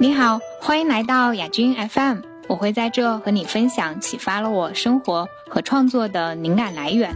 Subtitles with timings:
[0.00, 7.12] 你好，欢迎来到雅君 FM，我会在这和你分享启发了我生活和创作的灵感来源。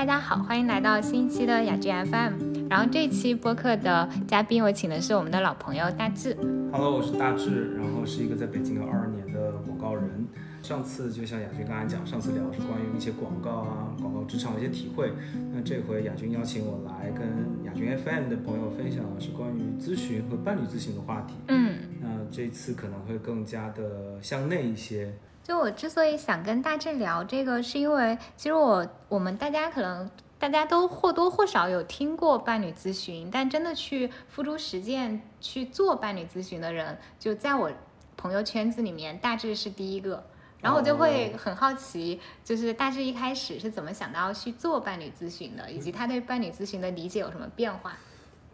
[0.00, 2.68] 大家好，欢迎来到新一期的雅居 FM。
[2.70, 6.34] 然后这期播客的嘉宾，我请的是我们的老朋友大志。
[6.72, 10.26] Hello，我是大志，然后是一个在北京有二十年的广告人。
[10.62, 15.12] 上次就像雅君刚才讲，上次聊是关于一些广告啊、广告职场的一些体会。
[15.52, 17.28] 那这回雅君邀请我来跟
[17.66, 21.34] 雅君 FM 的朋友分享的是关于咨询和伴侣咨询的话题。
[21.48, 25.12] 嗯，那这次可能会更加的向内一些。
[25.50, 37.68] 就我之所以想跟大志聊这个，是因为其实我我们大家可能大家都或多或少有听过伴侣咨询，但真的去付诸实践去做伴侣咨询的人，就在我
[38.16, 40.24] 朋友圈子里面，大致是第一个。
[40.60, 47.98] 然后我就会很好奇，就是大致一开始是怎么想到去做伴侣咨询的，以及他对伴侣咨询的理解有什么变化。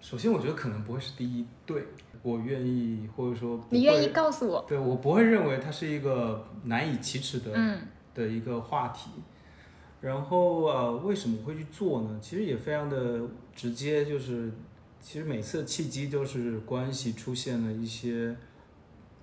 [0.01, 1.89] 首先，我觉得可能不会是第一对，
[2.27, 7.79] 我愿意或者说你愿意告诉我，对我不会认为它是一个难以启齿的嗯
[8.15, 9.11] 的一个话题。
[10.01, 12.19] 然后呃，为什么会去做呢？
[12.21, 13.21] 其实也非常的
[13.55, 14.51] 直接，就是
[15.01, 18.37] 其实每次契机都是关系出现了一些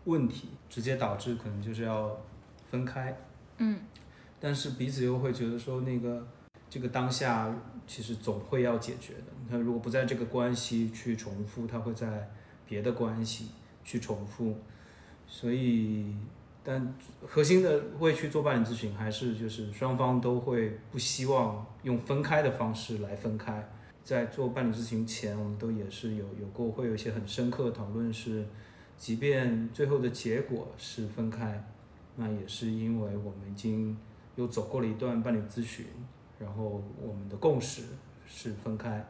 [0.05, 2.15] 问题，直接导致可能就是要
[2.71, 3.17] 分开。
[3.57, 3.79] 嗯，
[4.39, 6.25] 但是彼此又会觉得说那个
[6.69, 7.53] 这个当下。
[7.85, 9.23] 其实总会要解决的。
[9.49, 12.31] 那如果不在这个关系去重复，它会在
[12.73, 13.49] 别的关系
[13.83, 14.55] 去重复。
[15.27, 16.15] 所以，
[16.63, 16.95] 但
[17.27, 23.69] 核心的会去做伴侣咨询，还是就是双方都会不希望用分开的方式来分开。
[24.03, 28.43] 在做伴侣咨询前，我们都也是有有过会有一些很深刻的讨论，是
[28.97, 31.63] 即便最后的结果是分开，
[32.15, 33.95] 那也是因为我们已经
[34.35, 35.85] 又走过了一段伴侣咨询。
[36.39, 37.83] 然后我们的共识
[38.27, 39.05] 是分开，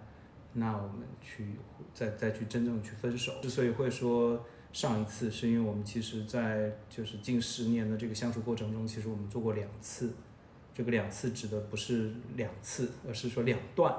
[0.53, 1.55] 那我们去
[1.93, 3.33] 再再去真正去分手。
[3.41, 10.13] 之所以会说上一次，是因为我们其实，在就是近十年的这个相处过程中，其实我们做过两次。
[10.75, 13.95] 这个两次指的不是两次，而是说两段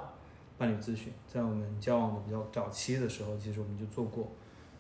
[0.59, 1.12] 伴侣咨询。
[1.28, 4.32] 在我们交往的比较早期的时候，其实我们就做过。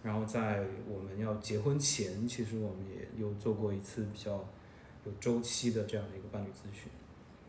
[0.02, 4.32] 然后在我们要结婚前，其实我们也有做过一次比较
[5.04, 6.90] 有周期的这样的一个伴侣咨询。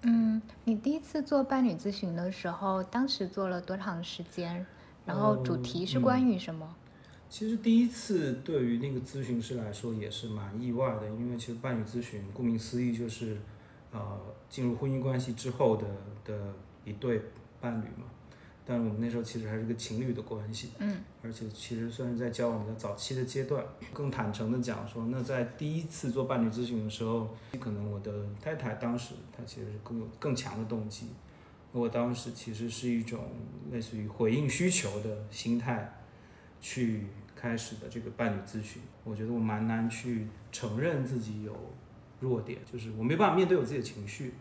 [0.08, 4.64] 嗯，你第一次做伴侣咨询的时候，当时做了多长时间？
[5.04, 6.76] 然后主题是关于什么？
[7.28, 13.38] 其实第一次对于那个咨询师来说也是蛮意外的，因为其实伴侣咨询顾名思义就是，
[13.92, 15.88] 呃，进入婚姻关系之后的
[16.24, 17.24] 的一对
[17.60, 18.06] 伴侣嘛。
[18.68, 23.64] 但我们那时候其实还是个情侣的关系，嗯，而且其实算是在交往比较早期的阶段。
[23.94, 31.10] 更坦诚的讲说，那在第一次做伴侣咨询的时候，可能我的太太当时她其实是更有更强的动机，
[31.72, 33.20] 我当时其实是一种
[33.72, 36.02] 类似于回应需求的心态
[36.60, 37.06] 去
[37.36, 38.82] 开始的这个伴侣咨询。
[39.04, 41.56] 我觉得我蛮难去承认自己有
[42.20, 44.34] 弱点，就是我没办法面对我自己的情绪，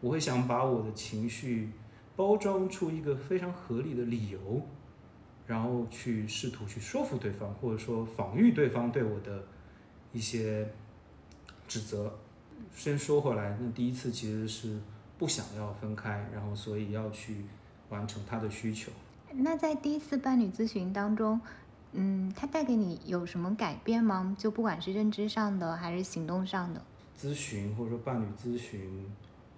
[0.00, 1.70] 我会想把我的情绪。
[2.18, 4.60] 包装出一个非常合理的理由，
[5.46, 9.44] 然后去试图去说服对方，或者说防御对方对我的
[10.12, 10.68] 一些
[11.68, 12.12] 指责。
[12.74, 14.80] 先说回来，那第一次其实是
[15.16, 17.44] 不想要分开，然后所以要去
[17.88, 18.90] 完成他的需求。
[19.32, 21.40] 那在第一次伴侣咨询当中，
[21.92, 24.34] 嗯，他带给你有什么改变吗？
[24.36, 26.82] 就不管是认知上的还是行动上的。
[27.16, 29.08] 咨询或者说伴侣咨询，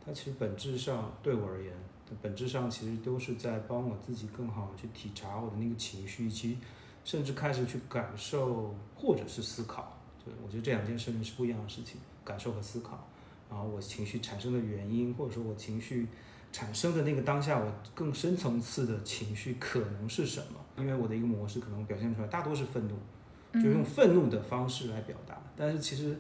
[0.05, 1.73] 它其实本质上对我而言。
[2.21, 6.59] 本质上其实都是在帮我自己更好去体察我的那个情绪，以及
[7.05, 9.97] 甚至开始去感受或者是思考。
[10.25, 13.09] 对我觉得这两件事情是不一样的事情，感受和思考。
[13.49, 16.07] 然后我情绪产生的原因，或者说我情绪
[16.53, 20.61] 产生的那个当下，我更深层次的情绪可能是什么？
[20.77, 25.41] 因为我的一个模式可能表现出来大多是愤怒，就用愤怒的方式来表达。
[25.57, 26.19] 但是其实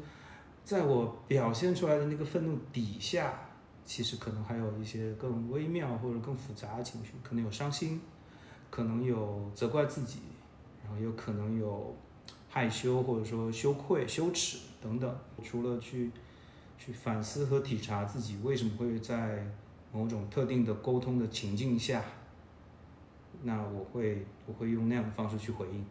[0.64, 3.46] 在我表现出来的那个愤怒底下。
[3.84, 8.00] 其实可能还有一些更微妙或者更复杂的情绪，可能有伤心，
[8.70, 10.20] 可能有责怪自己，
[10.84, 11.94] 然后有可能有
[12.48, 15.18] 害羞或者说羞愧、羞耻等等。
[15.42, 16.10] 除了去
[16.78, 19.44] 去反思和体察自己为什么会在
[19.92, 22.04] 某种特定的沟通的情境下，
[23.42, 25.84] 那我会我会用那样的方式去回应，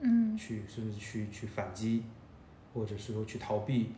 [0.00, 2.04] 嗯，去甚至去去反击，
[2.72, 3.92] 或者是说去逃避。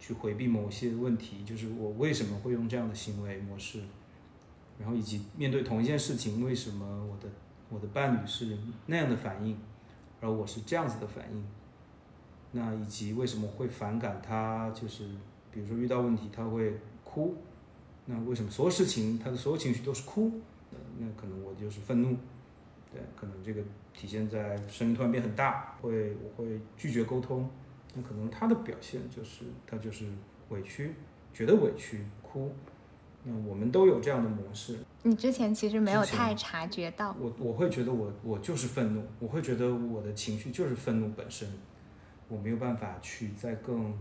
[0.00, 3.80] 去回避某些问题，就是我为什么会用这样的行为模式，
[4.78, 7.28] 然后以及面对同一件事情，为什么我的
[7.68, 8.56] 我的伴侣是
[8.86, 9.56] 那样的反应，
[10.20, 11.44] 而我是这样子的反应，
[12.52, 15.04] 那以及为什么会反感他，就是
[15.52, 16.74] 比如说遇到问题他会
[17.04, 17.36] 哭，
[18.06, 20.32] 那为什么所有事情他的所有情绪都是哭？
[20.98, 22.16] 那可能我就是愤怒，
[22.90, 23.62] 对，可能这个
[23.92, 27.48] 体现在声音突然变很大，会我会拒绝沟通。
[27.94, 30.06] 那可能他的表现就是他就是
[30.48, 30.94] 委屈，
[31.32, 32.52] 觉得委屈哭。
[33.22, 34.78] 那我们都有这样的模式。
[35.02, 37.14] 你之前其实没有太察觉到。
[37.20, 41.46] 我我会觉得我我就是愤怒，我会觉得我的情绪就是愤怒本身，
[42.28, 43.92] 我没有办法去再更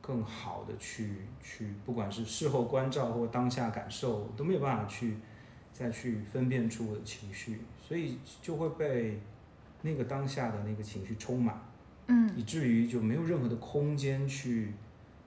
[0.00, 5.16] 更好的去去，不管是事后关照或当下感受，都没有办法去
[5.70, 9.20] 再去分辨出我的情绪，所以就会被
[9.82, 11.60] 那个当下的那个情绪充满。
[12.08, 14.72] 嗯，以至于就没有任何的空间去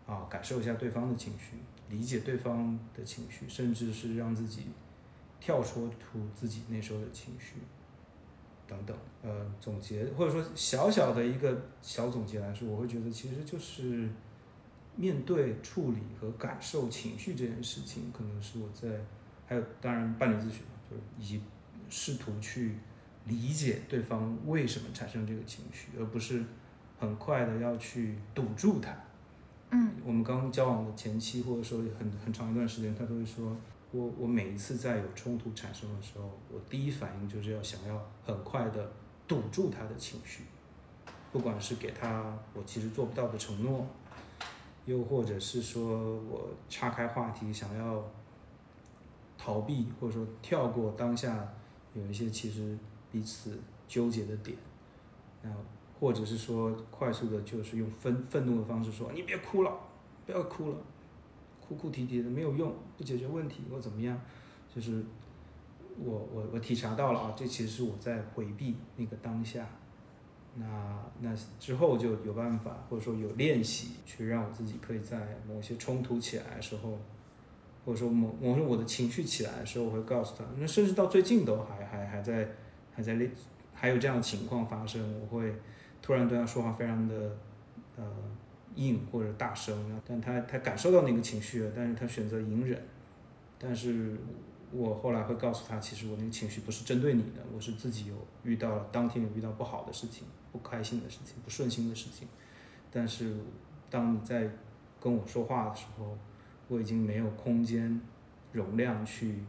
[0.08, 1.58] 啊感受一下对方的情绪，
[1.90, 4.68] 理解对方的情绪，甚至是让自己
[5.42, 7.56] 跳出出自己那时候的情绪
[8.66, 8.96] 等等。
[9.22, 14.08] 呃，总结或者说小小的一个小总结来说，我会觉得其实就是
[14.96, 18.88] 面对处理和感受情绪这件事情，可能是我在
[19.46, 21.42] 还有当然伴侣咨询，就是以
[21.90, 22.76] 试图去
[23.26, 26.42] 理解对方为什么产生这个情绪，而不是。
[27.00, 28.94] 很快的要去堵住他，
[29.72, 33.56] 嗯，我们刚交往的前期，或者说很很长一段时间，他都会说，
[33.92, 38.92] 我我每一次在有冲突产生的时候，我第一反应就是要想要很快的
[39.26, 40.44] 堵住他的情绪，
[41.32, 43.88] 不管是给他我其实做不到的承诺，
[44.86, 48.04] 又或者是说我岔开话题，想要
[49.38, 51.48] 逃避或者说跳过当下
[51.94, 52.78] 有一些其实
[53.10, 53.58] 彼此
[53.88, 54.58] 纠结的点，
[55.42, 55.60] 然后。
[56.00, 59.78] 或者是说快速的，就是用愤愤怒的方式说你别哭了，
[60.26, 60.78] 不要哭了，
[61.60, 64.18] 哭哭啼啼的没有用，不解决问题或怎么样，
[64.74, 65.04] 就是
[66.02, 69.68] 我我我体察到了啊，这其实是我在回避那个当下，
[70.56, 70.66] 那
[71.20, 76.98] 那之后就有办法或者说有练习去让我自己可以在某些冲突起来的时候，
[77.84, 82.50] 或者说某某种我的情绪起来的时候，我会告诉他，那甚至到最近都还还还在
[82.94, 83.30] 还在练，
[83.74, 85.54] 还有这样的情况发生，我会。
[86.02, 87.38] 突然对他说话非常的，
[87.98, 88.04] 呃，
[88.76, 92.82] 硬或者大声，但他他感受到那个情绪了，但是他选择隐忍。
[93.58, 94.18] 但是
[94.72, 102.28] 我后来会告诉他，其实我那个情绪不是针对你的，我是自己有遇到了当天有遇到不好的事情、不开心的事情、不顺心的事情。
[102.90, 103.36] 但是
[103.90, 104.50] 当你在
[105.00, 106.18] 跟我说话的时候，
[106.70, 108.00] 我已经没有空间
[108.54, 109.44] 容量去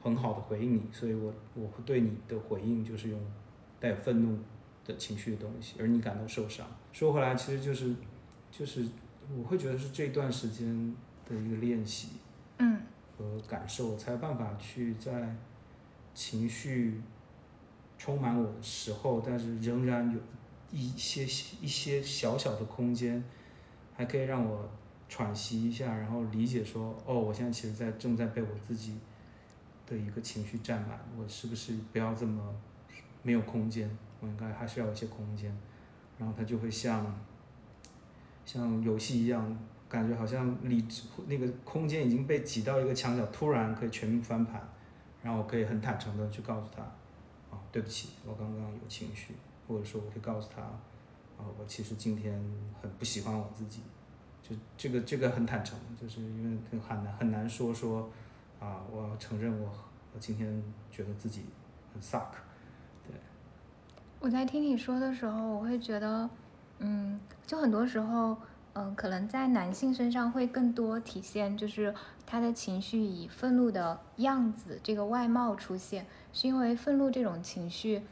[0.00, 3.20] 很好的回应你，所以我我会对你的回应就是用
[3.78, 4.38] 带有愤怒。
[4.84, 6.66] 的情绪的东西，而你感到受伤。
[6.92, 7.94] 说回来，其实就是，
[8.50, 8.84] 就是
[9.36, 10.94] 我会觉得是这段时间
[11.28, 12.08] 的一个练习，
[12.58, 12.80] 嗯，
[13.16, 15.34] 和感受，才有办法去在
[16.14, 17.00] 情绪
[17.96, 20.18] 充满我的时候，但是仍然有
[20.70, 21.24] 一些
[21.60, 23.22] 一些小小的空间，
[23.94, 24.68] 还可以让我
[25.08, 28.96] 喘息一下，然后理解说，哦，我现在其实在正在被我自己
[29.86, 32.42] 的一个情绪占满，我是不是不要这么
[33.22, 33.88] 没有空间？
[34.22, 35.52] 我应该还是要有一些空间，
[36.16, 37.04] 然后他就会像
[38.46, 39.58] 像游戏一样，
[39.88, 44.62] 感觉好像理智那个空间已经被挤到一个墙角，突然可以全部翻盘，
[45.24, 46.82] 然后我可以很坦诚的去告诉他，
[47.50, 49.34] 啊，对不起，我刚刚有情绪，
[49.66, 52.32] 或者说我可以告诉他，啊，我其实今天
[52.80, 53.82] 很不喜欢我自己，
[54.40, 58.08] 就这个这个很坦诚，就是因为很难很难说说，
[58.60, 59.68] 啊，我要承认我
[60.14, 61.46] 我今天觉得自己
[61.92, 62.28] 很 suck。
[64.22, 66.30] 我在听你说的时候，我会觉得，
[66.78, 68.36] 嗯，就很多时候，
[68.74, 71.92] 嗯，可能在男性身上会更多体现，就是
[72.24, 78.02] 他的情绪以愤怒的样子，这个外貌出现，是因为愤怒这种情绪，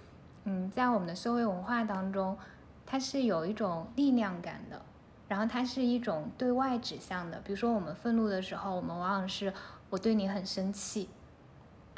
[0.43, 2.37] 嗯，在我们的社会文化当中，
[2.85, 4.83] 它是有一种力量感的，
[5.29, 7.41] 然后它是一种对外指向的。
[7.45, 9.55] 比如说，我们愤怒的时候，我们往往是
[9.89, 11.09] 我对你很生气，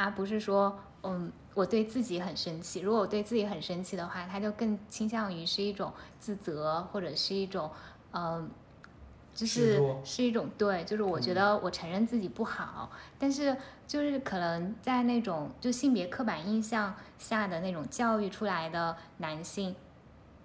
[0.03, 1.33] 而不是说，嗯。
[1.55, 7.71] 我对自己很生气，如果我对自己很生气的话，他就更倾向于是一种自责，或者是一种，
[8.13, 8.49] 嗯，
[9.35, 13.55] 就是是一种对，就是我觉得我承认自己不好，但是
[13.87, 19.77] 就是可能在那种就性别刻板印象下的那种教育出来的男性，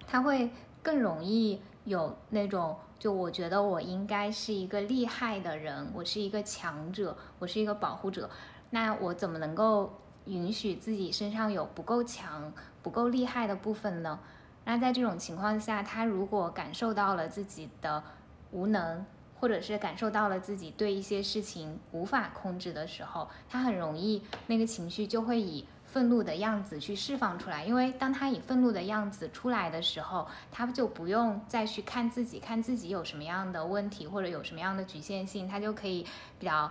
[0.06, 0.52] 他会
[0.84, 8.30] 更容易有那种，就我觉得我应该是一个厉害的人，我是一个强者，我是一个保护者，
[8.70, 10.02] 那我怎么能够？
[10.28, 12.52] 允许自己身上有不够强、
[12.84, 14.20] 不够厉害的部分呢？
[14.66, 18.04] 那在这种情况下，他如果感受到了自己的
[18.52, 19.06] 无能，
[19.40, 27.64] 或者是感受到了自己对一些事情无法控制的时候，他很容易那个情绪就会以愤怒的样子去释放出来。
[27.64, 36.06] 因为当他以愤怒的样子出来的时候，他就不用再去看自己，看自己有什么样的问题或者有什么样的局限性，他就可以
[36.38, 36.70] 比较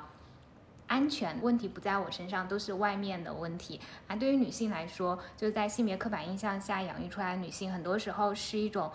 [0.86, 1.40] 安全。
[1.42, 3.80] 问题不在我身上，都是外面的问题。
[4.06, 8.90] 而对于女性来说，就是在性别刻板印象下养育出来的女性，很多时候是一种，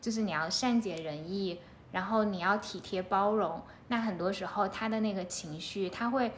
[0.00, 1.60] 就是你要善解人意。
[1.92, 6.32] 然后你要体贴包容，那很多时候她的那个情绪，她会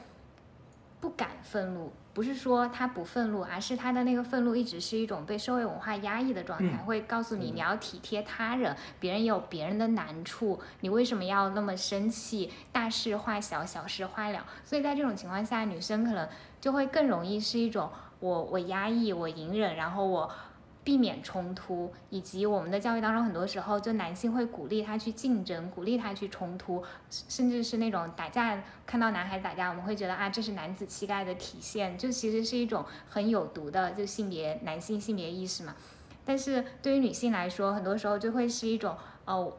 [1.01, 12.51] 不敢愤怒，不是说他不愤怒，而是他的那个愤怒一直是一种被社会文化压抑的状态，会告诉你你要体贴他人，别人有别人的难处，你为什么要那么生气？
[12.73, 14.47] 大事化小，小事化了。
[14.65, 16.27] 所以在这种情况下，女生可能
[16.61, 17.91] 就会更容易是一种
[18.21, 20.31] 我我压抑，我隐忍，然后我。
[20.85, 35.75] 避免冲突，以及我们的教育当中，很多时候就男性会鼓励他去竞争，鼓励他去冲突，甚至是那种打架，看到男孩子打架，我们会觉得啊，这是男子气概的体现，就其实是一种很有毒的就性别男性性别意识嘛。
[36.23, 39.51] 但是对于女性来说，很多时候就会是一种哦，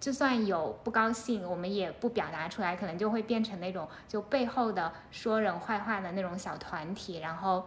[0.00, 7.64] 就算有不高兴，我们也不表达出来，可能就会变成那种就背后的说人坏话的那种小团体，然后。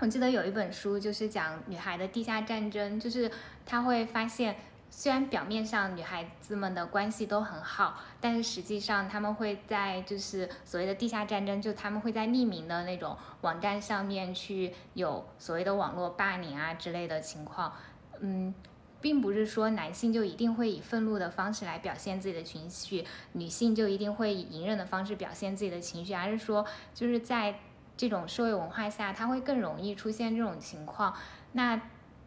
[0.00, 3.28] 我记得有一本书，就是讲女孩的地下战争，就是
[3.66, 4.54] 他会发现，
[4.88, 17.72] 虽然表面上女孩子们的关系都很好，但是实际上他们会在就是所谓的地下战争，就他们会在匿名的那种网站上面去有所谓的网络霸凌啊之类的情况。
[18.20, 18.54] 嗯，
[19.00, 26.64] 并不是说男性就一定会以愤怒的方式来表现自己的情绪，女性就一定会以隐忍的方式表现自己的情绪，而是说
[26.94, 27.58] 就是在。
[27.98, 31.12] 这种社会文化下，它会更容易出现这种情况。
[31.52, 31.78] 那，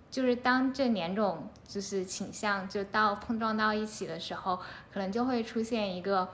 [0.10, 4.60] 就是当这两种就是倾向就到碰撞到一起的时候，
[4.92, 6.28] 可能就会出现一个，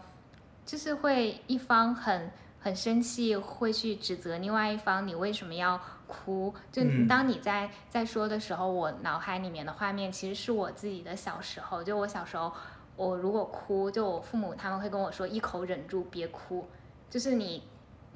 [0.66, 6.52] 就是会一方很很生气，会去指责另外一方，你为什么要哭？
[6.72, 11.84] 就当你在在说的时候，我脑海里面的画面其实是我自己的小时候。
[11.84, 12.52] 就我小时候，
[12.96, 16.68] 我如果哭，就我父母他们会跟我说，一口忍住，别哭。
[17.08, 17.62] 就是你。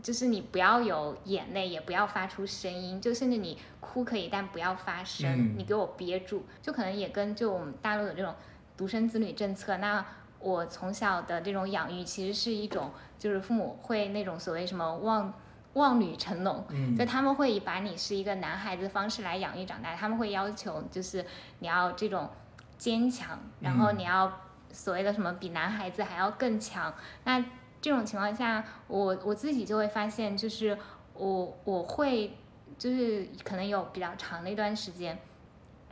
[0.02, 6.46] 就是你不要有眼泪，也不要发出声音，就甚至你哭可以，但不要发声，你给我憋住。
[6.62, 8.34] 就可能也跟就我们大陆的这种
[8.76, 10.06] 独生子女政策，那
[10.40, 15.34] 我从小的这种养育其实是一种，就是父母会那种所谓什么望
[15.74, 16.66] 望女成龙，
[16.98, 21.26] 就他们会以把你是一个男孩子的方式来养育长大，他们会要求就是
[21.60, 22.30] 你要这种
[22.78, 24.42] 坚强，然后你要
[24.72, 26.94] 所谓的什么比男孩子还要更强，
[27.24, 27.44] 那。
[27.82, 30.78] 这种情况下，我我自己就会发现，就是
[31.16, 32.38] 我我会
[32.78, 35.18] 就是可能有比较长的一段时间，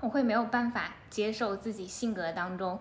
[0.01, 2.79] 我会没有办法接受自己性格当中，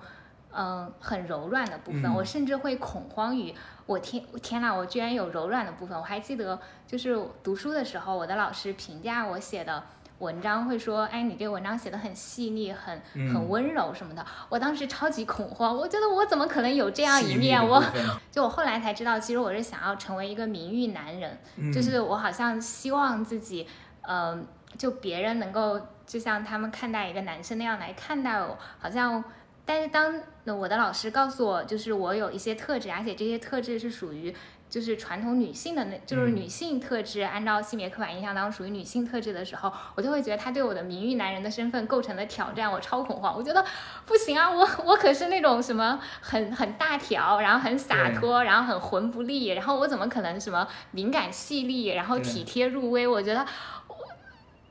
[0.52, 3.54] 嗯，很柔软的部分，我甚至会恐慌于
[3.86, 5.98] 我天天呐，我居然有柔软的部分。
[5.98, 9.82] 我还记得就是读书的时候，我的老师评价我写的。
[10.18, 13.00] 文章会说，哎，你这个文章写的很细腻，很
[13.32, 14.25] 很温柔什么的。
[14.48, 17.60] 我当时超级恐慌，我觉得我怎么可能有这样一面？
[17.64, 17.82] 我
[18.30, 21.38] 就我后来才知道，其实我是想要成为一个名誉男人，
[21.72, 23.66] 就是我好像希望自己，
[24.02, 24.46] 嗯，
[24.76, 29.22] 就别人能够就像他们看待一个男生那样来看待我，好像。
[29.64, 34.34] 但是当我的老师告诉我，就是我有一些特质，而且这些特质是属于。
[34.68, 43.34] 就是传统女性的那，就是女性特质，按照性别刻板印象当中属于女性特质的时候，我就会觉得他对我的名誉男人的身份构成了挑战，我超恐慌。
[43.34, 43.64] 我觉得
[44.04, 53.06] 不行啊，我我可是那种什么很很大条，然后很洒脱，然后很魂不吝，然后我怎么可能什么敏感细腻，然后体贴入微？
[53.06, 53.46] 我觉得
[53.88, 53.96] 我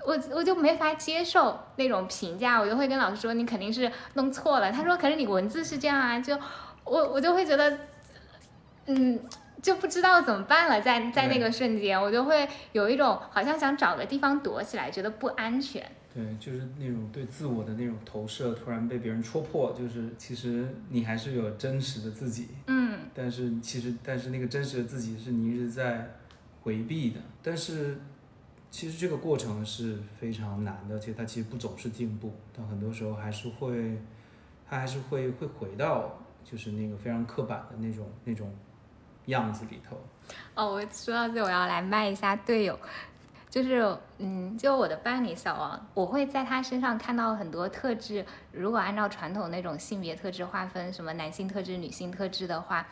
[0.06, 4.72] 我我就没法接受那种评价，我就会跟老师说你肯定是弄错了。
[4.72, 6.38] 他说可是你文字是这样啊，就
[6.84, 7.80] 我我就会觉得
[8.86, 9.20] 嗯。
[9.62, 15.84] 就不知道怎么办了，在在那个瞬间，我就会有一种好像想找个地方躲起来，觉得不安全。
[16.14, 22.50] 对，就是那种对自我的那种投射，突然被别人戳破，就是其实你还是有真实的自己。
[22.68, 23.00] 嗯。
[23.14, 26.16] 但是其实，但是那个真实的自己是你一直在
[26.62, 27.20] 回避的。
[27.44, 28.00] 但是
[28.70, 34.00] 其实这个过程是非常难的，而且它其实不总是进步，但很多时候还是会，
[34.70, 38.52] 它还是会会回到就是那个非常刻板的那种那种。
[39.28, 39.98] 样子里头，
[40.56, 42.78] 哦，我说到这，我要来卖一下队友，
[43.50, 48.26] 就是，嗯，就我的伴侣小王，我会在他身上看到很多特质。
[48.52, 52.86] 如果按照传统那种性别特质划分，什么男性特质、女性特质的话，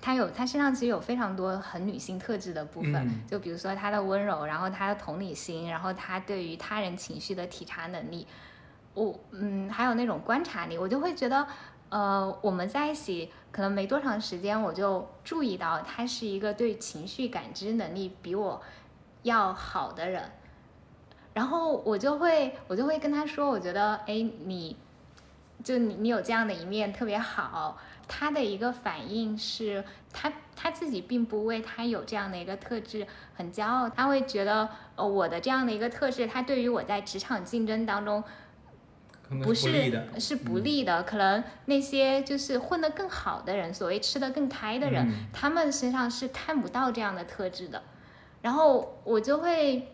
[0.00, 8.26] 他有他身上其实有非常多很女性特质的部分，就比如说他的温柔，然后他的同理心，然后他对于他人情绪的体察能力。
[8.94, 11.46] 我嗯，还有那种观察力，我就会觉得，
[11.88, 18.62] 呃，我们在一起可能没多长时间，我就注意到他是一个对情绪感知能力比我
[19.22, 20.30] 要好的人，
[21.34, 24.76] 然后我就会我就会跟他说，我觉得，哎，你
[25.64, 27.78] 就你你有这样的一面特别好。
[28.06, 38.22] 他的一个反应是他他自己并不为他有这样的一个特质很骄傲，他会觉得，呃，我的这样的一个特质，他对于我在职场竞争当中。
[39.42, 47.82] 不是是不利的，可能那些就是混得更好的人，所谓吃得更开的人，他们身上是看不到这样的特质的。
[48.40, 49.92] 然后我就会，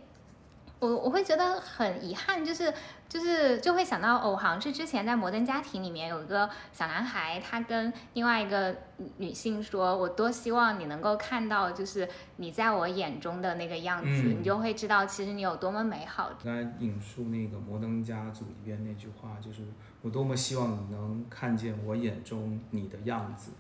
[0.84, 2.72] 我我会觉得很遗憾，就是。
[3.06, 8.74] 就是就会想到哦，好像是之前在《摩登家庭》里面有一个小男孩，他跟另外一个
[9.18, 19.62] 女性说：“我多希望你能够看到，就是你在我眼中的那个样子，你就会知道其实你有多么美好。”刚才引述那个《摩登家族》里边那句话，就是
[20.02, 23.52] 我多么希望你能看见我眼中你的样子。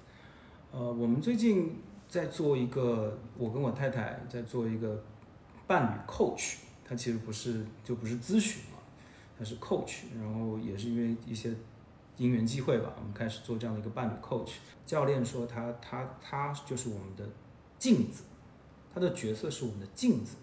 [0.72, 5.04] 呃，我们最近在做一个，我跟我太太在做一个
[5.68, 6.56] 伴侣 coach，
[6.94, 8.78] 其实不是就不是咨询嘛。
[9.38, 11.52] 他是 coach，然后也是因为一些
[12.16, 14.52] 因缘际会吧，我们开始做这样的一个伴侣 coach。
[14.86, 17.28] 教练说他他他就是我们的
[17.78, 18.22] 镜子，
[18.94, 20.36] 他的角色是我们的镜子，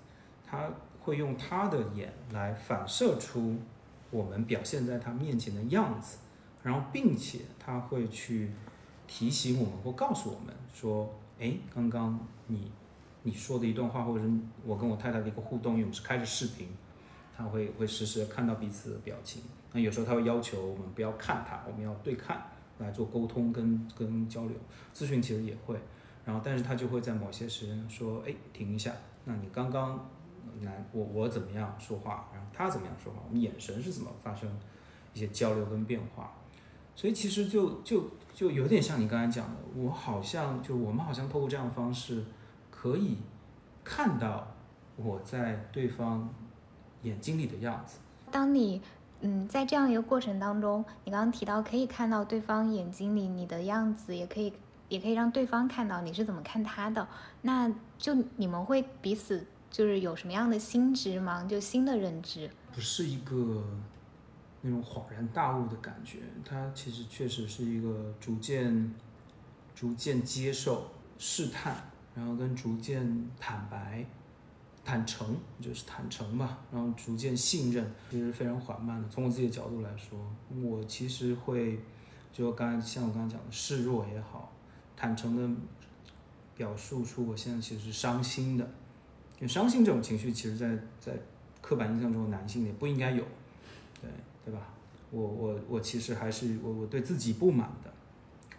[0.45, 3.55] 他会用他的眼来反射出
[4.09, 6.17] 我们表现在他面前的样子，
[6.61, 8.51] 然后并且他会去
[9.07, 12.69] 提醒我们或告诉我们说，哎，刚刚你
[13.23, 14.31] 你说的一段话，或者是
[14.65, 16.67] 我跟我太太的一个互动，因为我们是开着视频。
[17.33, 22.39] 他会会实时看到彼此的表情，那有时候他会要求我们不要看他，我们要对看
[22.77, 24.55] 来做沟通跟跟交流。
[24.93, 25.75] 咨询其实也会，
[26.23, 28.93] 然后但是他就会在某些时间说，哎，停一下，
[29.25, 30.07] 那你刚刚
[30.61, 34.47] 来我我怎么样说话，然后他怎么样说话，我们眼神是怎么发生
[35.15, 36.31] 一些交流跟变化，
[36.95, 42.23] 所以其实就就就有点像你刚才讲的，我好像就我们好像透过这样的方式
[42.81, 43.17] 可以
[43.83, 44.47] 看到
[44.95, 46.27] 我在对方。
[47.03, 47.97] 眼睛里的样子。
[48.29, 48.79] 当你
[49.21, 54.53] 嗯在这样一个过程当中，你刚刚提到可以看到对方眼睛里你的样子，也可以
[54.87, 57.07] 也可以让对方看到你是怎么看他的。
[57.41, 61.43] 那就你们会彼此就是有什么样的新知吗？
[61.45, 62.47] 就新的认知？
[62.71, 63.63] 不是一个
[64.61, 68.93] 那种恍然大悟的感觉，它其实确实是一个逐渐
[69.73, 71.75] 逐渐接受、试探，
[72.15, 74.05] 然后跟逐渐坦白。
[74.83, 79.07] 坦诚就是坦诚吧，然后逐渐信任，其实非常缓慢的。
[79.09, 80.19] 从我自己的角度来说，
[80.59, 81.77] 我其实会，
[82.33, 84.51] 就刚才像我刚才讲的示弱也好，
[84.97, 85.61] 坦诚的
[86.55, 88.65] 表述出我现在其实是伤心的，
[89.35, 91.13] 因为伤心这种情绪，其实在在
[91.61, 93.23] 刻板印象中的男性也不应该有，
[94.01, 94.09] 对
[94.43, 94.73] 对吧？
[95.11, 97.93] 我我我其实还是我我对自己不满的，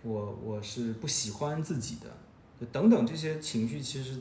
[0.02, 2.16] 我我是不喜欢自己的，
[2.66, 4.20] 等等这些情绪其实。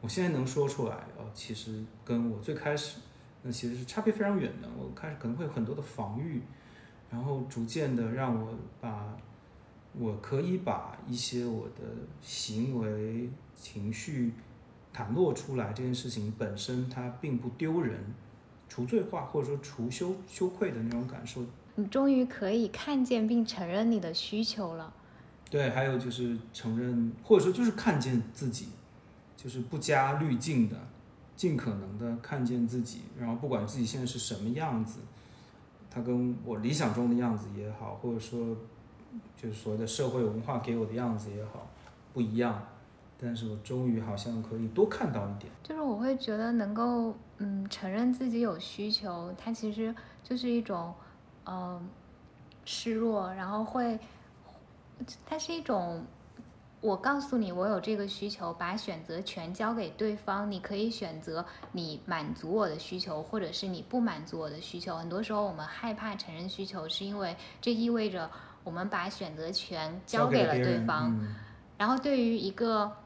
[0.00, 3.00] 我现在能说出来，哦，其实跟我最开始，
[3.42, 4.68] 那其实是差别非常远的。
[4.78, 6.40] 我开始可能会有很多的防御，
[7.10, 9.16] 然后逐渐的让我把，
[9.98, 11.82] 我可以把一些我的
[12.22, 14.32] 行为、情绪
[14.94, 17.98] 袒露出来，这件事情本身它并不丢人，
[18.68, 21.42] 除罪化或者说除羞羞愧的那种感受。
[21.74, 24.94] 你终于可以看见并承认你的需求了。
[25.50, 28.68] 对，还有就是承认，或者说就是看见自己。
[29.40, 30.76] 就是不加滤镜的，
[31.36, 34.98] 尽可能的看见自己，然后不管自己现在是什么样子，
[35.88, 38.56] 他跟我理想中的样子也好，或者说
[39.40, 41.70] 就是所谓的社会文化给我的样子也好，
[42.12, 42.60] 不一样，
[43.16, 45.52] 但是我终于好像可以多看到一点。
[45.62, 50.92] 就是我会觉得能够嗯承认自己有需求，它其实就是一种
[51.46, 51.88] 嗯
[52.64, 53.96] 示弱，然后会
[55.26, 56.04] 它是一种。
[56.80, 60.48] 我告诉你，我有这个需求，把选择权交给对方。
[60.48, 64.96] 你可以选择你满足我的需求，或者是你不满足我的需求。
[64.96, 68.30] 很多时候，我们害怕承认需求，是因为这意味着
[68.62, 71.12] 我们把选择权交给了对方。
[71.76, 72.96] 然后，对于一个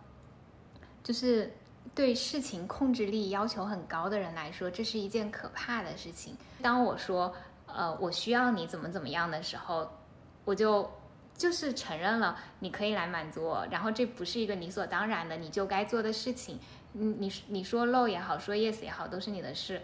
[1.02, 1.50] 就是
[1.94, 6.36] 对事情控制力要求很高的人来说，这是一件可怕的事情。
[6.60, 9.90] 当我说呃我需要你怎么怎么样的时候，
[10.44, 10.86] 我就。
[11.42, 16.60] 就是承认了你可以来满足我，然后这不是一个理所当然的你就该做的事情。
[16.92, 19.82] 你你你说 no 也好，说 yes 也好，都是你的事。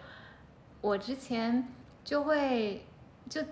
[0.79, 1.67] 我之前
[2.05, 2.85] 就会
[3.29, 3.43] 就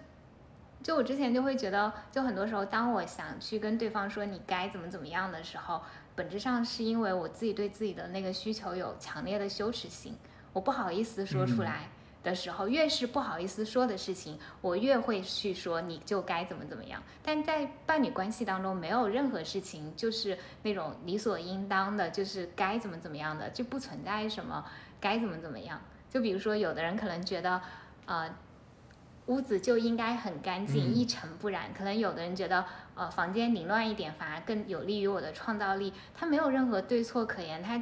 [0.81, 5.81] 就我之前就会觉得，就很多时候，当我想去跟对方说你该怎么怎么样的时候，
[6.15, 10.15] 本质上是因为我自己对自己的那个需求有强烈的羞耻心，
[10.53, 11.89] 我不好意思说出来。
[12.27, 17.01] 的时候，越是不好意思说的事情，我越会去说你就该怎么怎么样。
[17.23, 24.65] 但在伴侣关系当中，没有任何事情就是那种理所应当的，就是该怎么怎么样的，就不存在什么
[24.99, 25.81] 该怎么怎么样。
[26.09, 27.61] 就比如说，有的人可能觉得，
[28.05, 28.29] 呃，
[29.27, 31.73] 屋子就应该很干净，一尘不染。
[31.73, 35.93] 可能有的人觉得，呃，房间凌乱一点反而更有利于我的创造力。
[36.13, 37.81] 他没有任何对错可言，他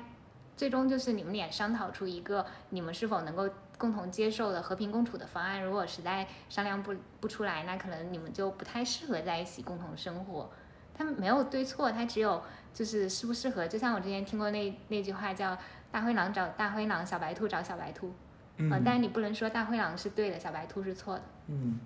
[0.57, 5.63] 最终就是你们俩商讨出一个你们是否能够共同接受的和平共处的方案。
[5.63, 10.49] 如果实在商量不不出来，那可能你们就不太适合在一起共同生活。
[10.93, 12.41] 他没有对错，他只有
[12.73, 13.67] 就是适不适合。
[13.67, 15.57] 就像我之前听过那那句话叫
[15.91, 18.13] “大灰狼找大灰狼，小白兔找小白兔”。
[18.57, 21.23] 嗯，但是你不能说大灰狼是对的，小白兔是错的。
[21.47, 21.77] 嗯，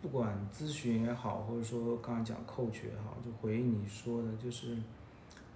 [0.00, 4.74] 不管咨询也好，或者说刚才讲 coach 也好，就回应你说的，就是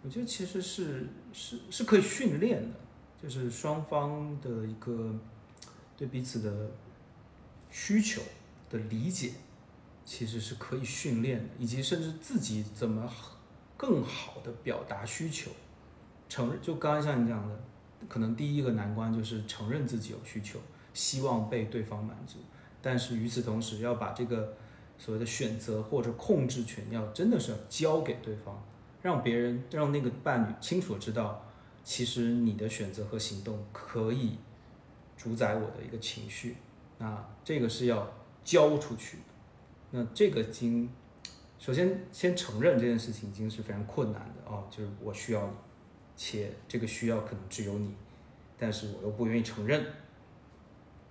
[0.03, 2.77] 我觉得其实是是是可以训练的，
[3.23, 5.15] 就是双方的一个
[6.01, 6.71] 对彼此的
[7.71, 8.23] 需求
[8.71, 9.33] 的理解，
[10.03, 13.07] 其实是可以训练的，以及甚至自己怎么
[13.77, 15.51] 更好的表达需求，
[16.27, 17.61] 承认就刚才像你讲的。
[18.09, 20.59] 可能第一个难关就是承认自己有需求，
[20.95, 22.39] 希望被对方满足，
[22.81, 24.57] 但是与此同时要把这个
[24.97, 28.65] 所谓的选择或者控制权，要真的是要交给对方，
[29.03, 31.45] 让别人让那个伴侣清楚知道，
[31.85, 34.39] 其实你的选择和行动可以
[35.21, 36.57] 主宰我的一个情绪，
[36.97, 38.11] 那这个是要
[38.43, 39.23] 交出去的，
[39.91, 40.89] 那这个经
[41.59, 45.53] 首先先承认这件事情已经是非常困难的哦，就是我需要你。
[46.23, 47.95] 且这个需要可能只有你，
[48.59, 49.83] 但是我又不愿意承认，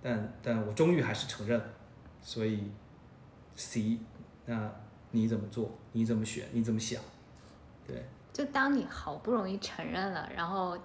[0.00, 1.60] 但但我终于还是承认，
[2.22, 2.70] 所以
[3.56, 3.98] ，C，
[4.46, 4.70] 那
[5.10, 5.68] 你怎么做？
[5.90, 6.46] 你怎么选？
[6.52, 7.02] 你怎么想？
[7.84, 10.78] 对，就当你好不容易承认了，然后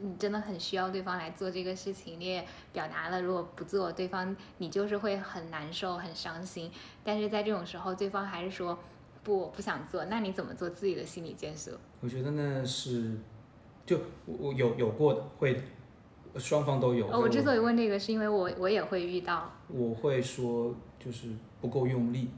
[0.00, 6.70] 你真的很需要对方来做这个事情，你也表达了，如果不做，对方你就是会很难受、很伤心。
[7.02, 8.78] 但是在这种时候，对方还是说
[9.22, 11.78] 不，我不想做，那你怎么做自己的心理建设？
[12.00, 13.18] 我觉得呢是。
[13.86, 17.08] 就我有有过的会的，双方都有。
[17.08, 19.52] 我之所以问这个，是因为我我也会遇到。
[19.66, 22.30] 我会说，就是不够用力，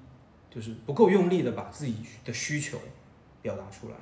[0.49, 2.79] 就是不够用力的把自己的需求
[3.43, 3.97] 表达出来。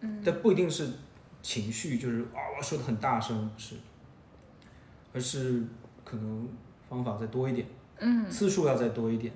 [0.00, 0.22] 嗯。
[0.24, 0.88] 但不一定是
[1.42, 3.76] 情绪，就是啊，我说的很大声，是，
[5.12, 5.64] 而是
[6.04, 6.48] 可能
[6.88, 7.66] 方法再多一点，
[7.98, 9.32] 嗯，次数要再多一点。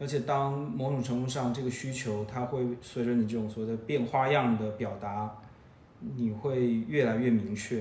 [0.00, 5.34] 而且当某种程度上，这个需求它会随着你这种所谓的变花样的表达。
[6.16, 7.80] 你会越来越明确，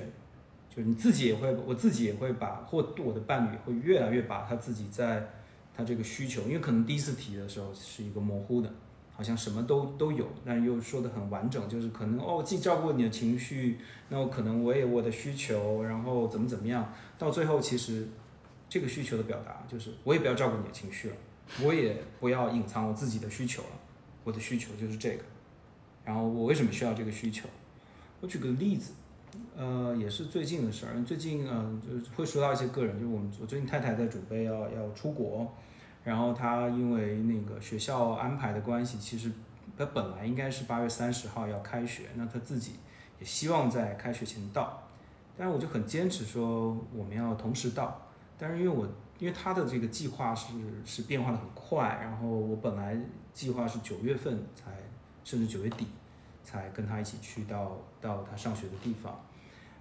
[0.75, 5.29] 就你自己也会，我自己也会把，或我的伴侣会越来越把他自己在
[5.71, 8.73] 他这个需求，因为可能第一次提的时候是一个模糊的，
[9.17, 18.07] 好像什么都都有，但又说的很完整，就是可能哦，既照顾你的情绪，那我可能我也我的需求，然后怎么怎么样，到最后其实
[18.69, 21.15] 这个需求的表达就是我也不要照顾你的情绪了，
[21.63, 23.69] 我也不要隐藏我自己的需求了，
[24.23, 25.23] 我的需求就是这个，
[26.05, 27.49] 然后我为什么需要这个需求？
[28.21, 28.93] 我举个例子，
[29.55, 31.03] 呃，也是最近的事儿。
[31.03, 35.51] 最近，嗯，就会说到一些个人，就是我们我最近太太在准备要要出国，
[36.07, 39.29] 然后他因为那个学校安排的关系，其实
[39.77, 42.75] 他本来应该是八月三十号要开学，那他自己
[43.19, 44.81] 也希望在开学前到，
[45.37, 47.99] 但是我就很坚持说我们要同时到，
[48.37, 48.87] 但是因为我
[49.19, 50.53] 因为他的这个计划是
[50.85, 52.97] 是变化的很快，然后我本来
[53.33, 54.71] 计划是九月份才，
[55.25, 55.85] 甚至九月底。
[56.49, 59.19] 才跟他一起去到到他上学的地方，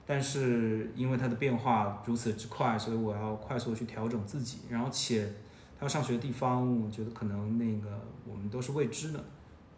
[0.05, 4.63] 但是因为他的变化如此之快，所以我要快速去调整自己。
[4.69, 5.33] 然后且
[5.79, 9.25] 他上学的地方，我觉得可能那个我们都是未知的，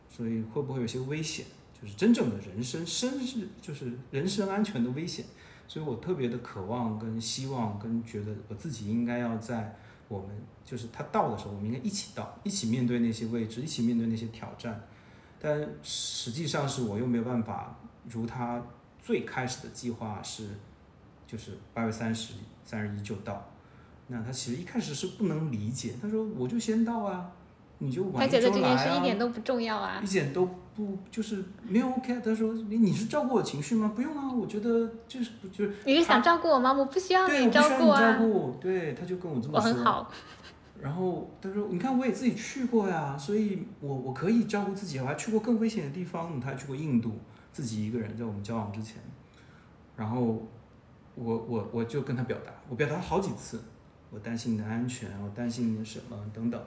[0.09, 1.47] 所以会不会有些危险？
[1.81, 5.25] 就是真正的人身生是就是人身安全的危险。
[5.67, 9.77] 所以我特别的渴望跟希望跟觉得我自己应该要在
[10.09, 10.29] 我们
[10.65, 14.83] 就是他到的时候，我们应该一起到，一起面对那些未知，一起面对那些挑战。
[15.39, 18.65] 但实际上是我又没有办法如他
[18.99, 20.49] 最开始的计划是，
[21.27, 22.33] 就是八月三十
[22.65, 23.51] 三十一就到，
[24.09, 27.31] 那他其实一开始是不能理解，他说我就先到啊，
[27.79, 33.92] 你就晚一周来啊，他觉得这件事一点都不重要啊，一点都不就是没有 OK，他说你你是照顾我情绪吗？
[33.94, 36.73] 不用啊，我觉得就是就是你是想照顾我吗？
[36.73, 40.11] 我不需要你照顾啊，照顾，对，他就跟我这么说，我很好。
[40.81, 45.01] 然后他说：“你看，我也自己去过呀，所以我我可以照顾自己。
[45.01, 47.18] 我还去过更危险的地方，他还去过印度，
[47.53, 49.03] 自己一个人在我们交往之前。
[49.97, 50.21] 然后
[51.16, 53.61] 我我我就跟他表达，我表达好几次，
[54.11, 56.61] 我担心你的安全，我担心你的什么等等。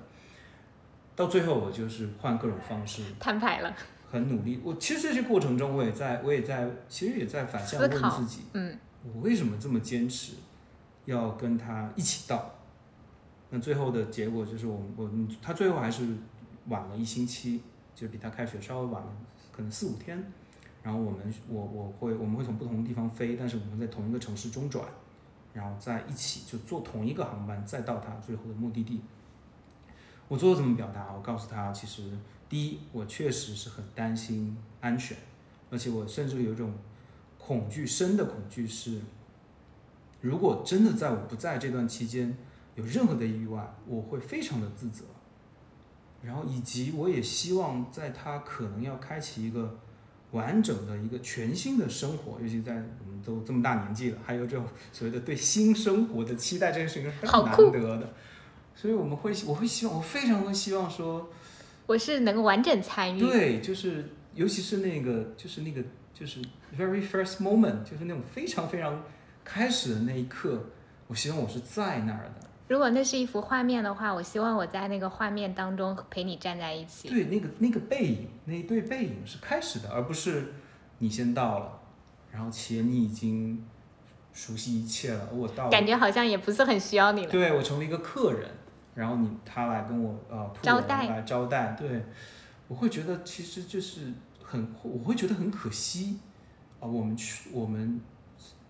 [1.15, 3.75] 到最后，我就是换各种方式摊牌了，
[4.09, 4.59] 很努力。
[4.63, 10.33] 我其实这些过程中，我也在我也在，其实也在反向问自己：嗯，我为什么这么坚持
[11.05, 12.55] 要跟他一起到？
[13.49, 16.07] 那最后的结果就是我我他最后还是
[16.67, 17.61] 晚了一星期，
[17.93, 19.11] 就比他开学稍微晚了
[19.51, 20.23] 可能四五天。
[20.81, 24.83] 然后我们我我会我们会从不同的地方飞，但是我们在同一个城市中转，
[25.53, 29.01] 然后在一起就坐同一个航班，再到他最后的目的地。
[30.27, 31.11] 我最后怎么表达？
[31.13, 32.03] 我告诉他，其实
[32.47, 35.17] 第一，我确实是很担心安全，
[35.69, 36.73] 而且我甚至有一种
[37.37, 39.01] 恐惧，深的恐惧是，
[40.21, 42.37] 如果真的在我不在这段期间
[42.75, 45.05] 有任何的意外，我会非常的自责。
[46.23, 49.77] 然后以及我也希望在他可能要开启一个。
[50.31, 52.81] 完整的一个全新的生活，尤其在
[53.25, 58.13] 都这么大年纪了，还有这种所谓的对新生活的期待，这件事情是很难得的。
[58.75, 61.29] 所以我们会，我会希望，我非常的希望说，
[61.85, 63.19] 我是能够完整参与。
[63.19, 66.39] 对，就是尤其是那个，就是那个，就是
[66.77, 69.03] very first moment，就是那种非常非常
[69.43, 70.69] 开始的那一刻，
[71.07, 72.47] 我希望我是在那儿的。
[72.69, 77.09] 如果那是一幅画面的话，我希望我在那个画面当中陪你站在一起。
[77.09, 80.53] 对，那个那个背影，那一对背影是开始的，而不是
[80.99, 81.80] 你先到了，
[82.31, 83.63] 然后且你已经
[84.33, 87.31] 熟悉一切了，我到了，感觉好像也不是很需要你了。
[87.31, 88.49] 对我成为一个客人，
[88.95, 92.05] 然后你他来跟我呃招待来招待，对，
[92.67, 96.19] 我会觉得其实就是很，我会觉得很可惜
[96.79, 97.99] 啊，我们去我们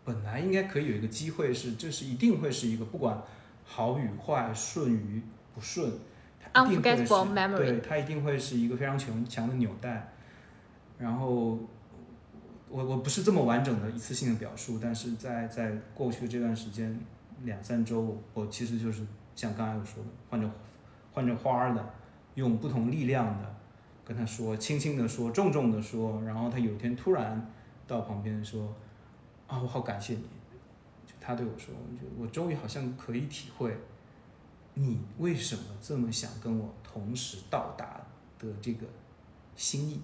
[0.04, 3.22] 本来应该可以有一个机会是，这是一定会是一个不管。
[3.64, 5.22] 好与坏，顺与
[5.56, 5.90] 不顺
[6.54, 10.12] ，unforgettable memory，，对，它一定会是一个非常强强的纽带。
[10.98, 11.58] 然后，
[12.72, 16.98] 我我不是这么完整的一次性的表述，但是在在过去的这段时间，
[17.44, 19.06] 两三周，我其实就是
[19.36, 20.50] 像刚才我说的，换着
[21.12, 21.94] 换着花儿的，
[22.36, 23.56] 用不同力量的
[24.06, 27.52] 跟他说，轻轻的说，重重的说，然后他有一天突然
[27.86, 28.74] 到旁边说，
[29.48, 30.24] 啊，我好感谢你。
[31.06, 31.74] 就他对我说
[32.18, 33.76] ：“我我终于好像可以体会，
[34.76, 38.00] 你为什么这么想跟我同时到达
[38.40, 38.86] 的这个
[39.58, 40.00] 心意。”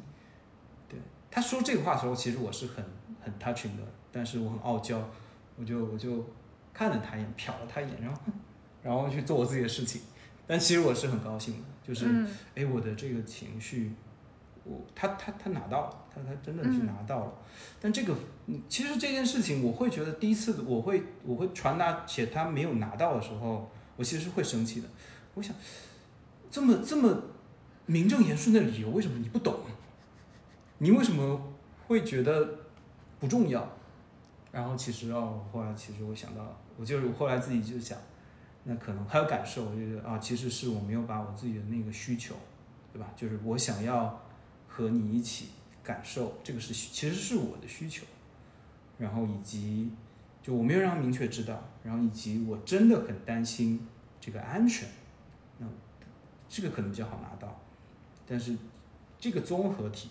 [1.37, 2.83] 对他说这个话的时候，其实我是很
[3.21, 4.99] 很 touching 的，但是我很傲娇，
[5.55, 6.25] 我就我就
[6.73, 8.21] 看了他一眼，瞟了他一眼，然后
[8.81, 10.01] 然后去做我自己的事情。
[10.47, 12.07] 但其实我是很高兴的，就是
[12.55, 13.91] 哎，我的这个情绪。
[14.63, 17.33] 我他他他拿到了，他他真的是拿到了，
[17.79, 18.15] 但这个
[18.67, 24.89] 其实这件事情，我会觉得第一次我会我会传达且他没有拿到的时候，我其实是会生气的。
[25.35, 25.55] 我想
[26.49, 27.21] 这么这么
[27.85, 29.57] 名正言顺的理由，为什么你不懂？
[30.77, 31.41] 你为什么
[31.87, 32.59] 会觉得
[33.19, 33.67] 不重要？
[34.51, 37.97] 然后其实哦，后来其实我想到，我就是后来自己就想，
[38.63, 42.35] 那可能还有感受，我觉得啊，其实是我没有把我自己的那个需求，
[42.93, 43.11] 对吧？
[43.15, 44.21] 就是我想要。
[44.69, 45.47] 和你一起
[45.81, 48.05] 感受，这个是其实是我的需求，
[48.99, 49.91] 然后以及
[50.39, 53.87] 就我没有让他明确知道，然后以及我真的很担心
[54.19, 54.87] 这个安全，
[55.57, 55.65] 那
[56.47, 57.59] 这个可能比较好拿到，
[58.27, 58.55] 但是
[59.17, 60.09] 这个综合体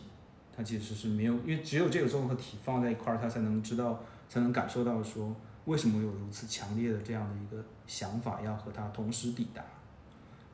[0.56, 5.34] 它其实是没有，因为只有这个综合体放在一块儿，他才能知道，才能感受到说
[5.66, 9.62] 为什么有如此强烈的这样的一个想法要和他同时抵达，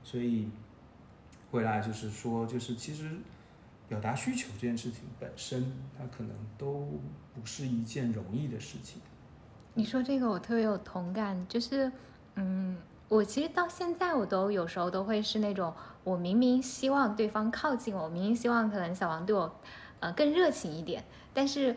[0.02, 0.48] 所以
[1.50, 3.10] 回来就是说，就是其实。
[3.88, 6.98] 表达需求这件事情本身，它可能都
[7.34, 9.02] 不是一件容易的事情。
[9.74, 11.92] 你说这个我特别有同感，就是，
[12.36, 19.60] 嗯，我其实到现在我都有时候都会是那种，我明明希望对方靠近我，明明希望可能小王对我，
[20.02, 21.74] 呃，更热情一点，但是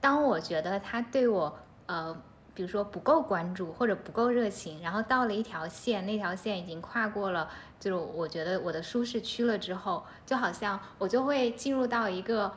[0.00, 2.14] 当我觉得他对我，呃。
[2.54, 12.52] 比如说不够关注或者不够热情，然后到了一条线，那条线已经跨过了，就是我觉得我的舒适区了之后，就好像我就会进入到一个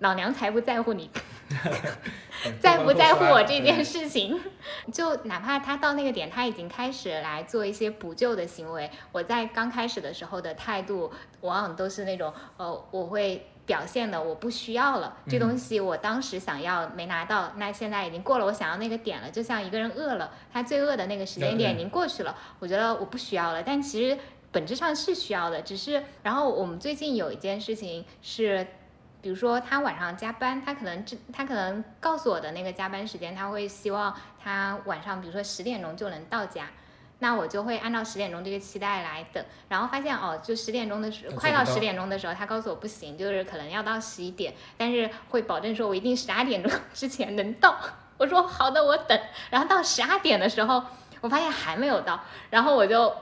[0.00, 1.08] 老娘才不在乎你，
[2.60, 4.40] 在不在乎我这件事情，
[4.92, 11.12] 就哪怕他到那个点，他已经开始来做一些补救的行为，我在刚开始的时候的态度
[11.42, 13.46] 往往都是那种，呃，我会。
[13.66, 19.28] 表现的我不需要了，这东西我当时想要没拿到，那现在已经过了我想要那个点了。
[19.28, 23.62] 就像一个人饿了，他最饿的那个时间点已经过去了，我觉得我不需要了。
[23.62, 24.16] 但其实
[24.52, 28.64] 本质上是需要的，只是然后我们最近有一件事情是，
[29.20, 36.68] 比如说他晚上加班，他可能这他可能告诉我的那个加班时间，他会希望他晚上比如说十点钟就能到家。
[37.18, 47.76] 那我就会按照十点钟这个期待来等，然后发现哦，就十点钟的时，快到十点钟的时候，他告诉我不行，就是可能要到十一点，但是会保证说我一定十二点钟之前能到。
[48.18, 49.18] 我说好的，我等。
[49.50, 50.82] 然后到十二点的时候，
[51.20, 53.14] 我发现还没有到，然后我就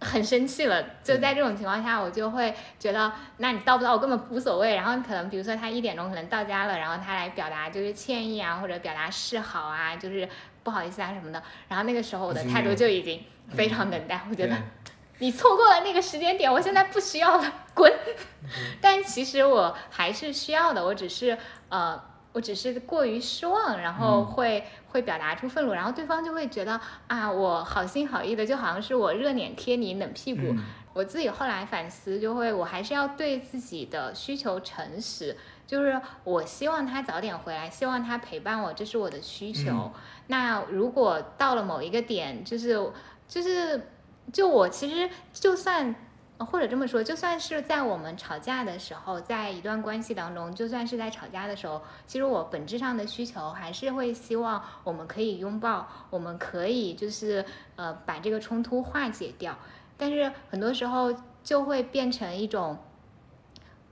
[0.00, 0.80] 很生气了。
[1.02, 4.76] 就在这种情况下，我就会觉得，那你到不到我根本无所谓。
[4.76, 10.28] 然后可能比如说他一点钟可能到家了，然后他来表达就是歉意啊，或者表达示好啊，就是
[10.62, 11.42] 不好意思啊什么的。
[11.66, 14.56] 然后那个时候我的态度就已经非常冷淡，我觉得。
[15.18, 17.90] 你错过了那个时间点，我现在不需要了，滚！
[18.82, 21.38] 但其实我还是需要的，我只是
[21.70, 21.98] 呃，
[22.32, 30.54] 我只是过于失望，然后会会表达出愤怒，然后对方就会觉得啊，我好心好意的，就好像是我热脸贴你冷屁股。
[30.92, 39.90] 我自己后来反思，就会我还是要对自己的需求诚实，就是我希望他早点回来，希望他陪伴我，这是我的需求。
[40.28, 42.92] 那如果到了某一个点，就是
[43.28, 43.88] 就是。
[44.32, 45.94] 就我其实就算，
[46.38, 57.44] 或者这么说，就算是在我们吵架的时候，在一段关系当中，就算是在吵架的时候，其实我本质上的需求还是会希望我们可以拥抱，我们可以就是
[57.76, 59.56] 呃把这个冲突化解掉。
[59.96, 62.76] 但是很多时候就会变成一种，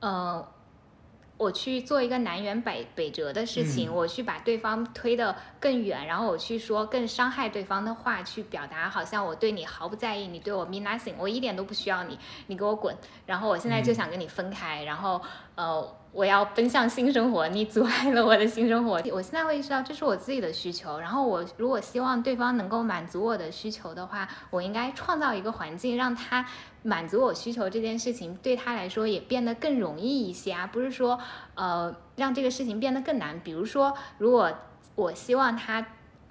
[0.01, 0.45] 呃。
[1.37, 15.21] 我去做一个南辕北北辙的事情，我去把对方推得更远，然后我去说更伤害对方的话，去表达好像我对你毫不在意，你对我 mean nothing，我一点都不需要你，你给我滚，然后我现在就想跟你分开，然后
[15.55, 15.97] 呃。
[16.15, 19.03] 我要奔向新生活，你阻碍了我的新生活。
[19.11, 26.47] 我现在会意识到这是我自己的需求，然后我如果希望对方能够满足我的需求的话，我应该创造一个环境，让他
[26.85, 31.19] 满足我需求这件事情对他来说也变得更容易一些啊，不是说
[31.57, 33.41] 呃让这个事情变得更难。
[33.41, 34.53] 比如说，如果
[34.95, 35.85] 我希望他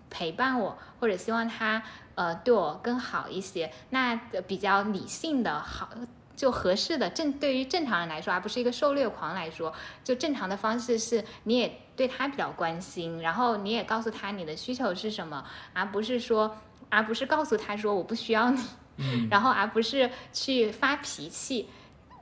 [0.10, 1.84] 陪伴我，或者希望他
[2.16, 4.16] 呃对我更好一些，那
[4.48, 5.90] 比较理性的好。
[6.36, 9.72] 就合适的正对于正常人来说，而不是一个受虐狂来说，
[10.04, 16.58] 就正常的方式是，你也对他比较关心，然后你也告诉他你的需求是什么，而不是说，
[16.90, 18.60] 而不是告诉他说我不需要你，
[19.30, 21.68] 然后而不是去发脾气。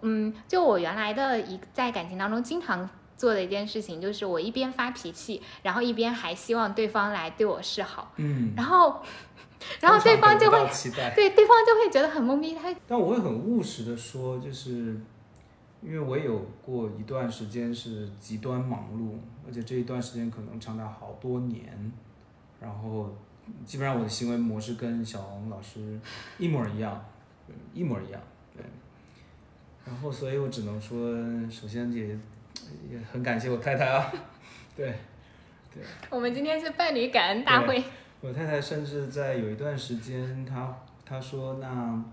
[0.02, 8.14] 嗯，就我原来的一在感情当中经常做的一件事情，就是我一边发脾气，然后一边还希望对方来对我示好。
[8.18, 9.02] 嗯，然后。
[9.80, 10.58] 然后对方就会
[11.16, 15.00] 对对方就会觉得很懵逼，他但我会很务实的说，就是
[15.84, 21.92] 因为我有过一段时间是极端忙碌，而且这一段时间可能长达好多年，
[22.60, 23.16] 然后
[23.66, 26.00] 基本上我的行为模式跟小红老师
[26.38, 27.04] 一模一样，
[27.74, 28.22] 一模一样，
[28.56, 28.64] 对。
[29.86, 31.16] 然后所以我只能说，
[31.50, 32.08] 首先也
[32.90, 34.12] 也很感谢我太太啊，
[34.76, 34.94] 对
[35.74, 35.84] 对。
[36.10, 37.84] 我们今天是伴侣感恩大会。
[38.22, 42.04] 我太太甚至在有一段时间，她她说：“那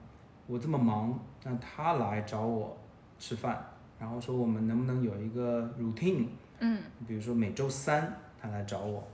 [0.46, 2.76] 我这么忙，那她来找我
[3.18, 3.62] 吃饭，
[3.98, 6.26] 然后说我们能不能有一个 routine？
[6.60, 9.06] 嗯，比如说每周三她来找我。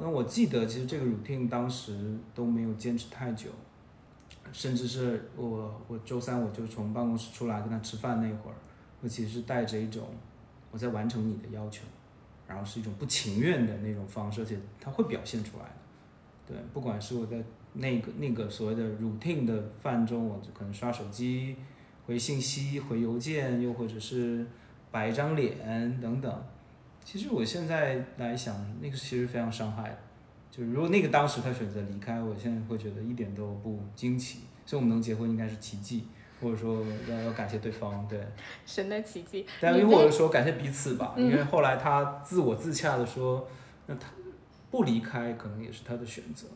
[0.00, 3.50] 那我记得其实这个 routine 当时都没有坚持太久，
[4.52, 8.56] 甚至是我我周三我就从办公室出来跟他吃饭那会儿，
[9.00, 10.08] 我其实是带着一种
[10.70, 11.84] 我在完成你的要求，
[12.46, 15.72] 然后是一种不情愿的那种方式，而且他会表现出来的。”
[16.48, 17.42] 对，不管是我在
[17.74, 21.56] 那个那个所谓的 routine 的饭中，我就可能刷手机、
[22.04, 24.44] 回信息、回邮件，又或者是
[24.90, 26.44] 摆一张脸等等。
[27.04, 29.98] 其实我现在来想，那个其实非常伤害的。
[30.50, 34.40] 就如果那个当时他选择离开，我现在会觉得一点都不惊奇。
[34.64, 36.06] 所以我们能结婚应该是奇迹，
[36.40, 38.06] 或者说要要感谢对方。
[38.08, 38.20] 对，
[38.64, 39.46] 神的奇迹。
[39.60, 43.48] 但因为我说感谢彼此吧，因为后来他自我自洽的说，
[43.86, 44.08] 那他。
[44.70, 46.46] 不离开可能也是他的选择，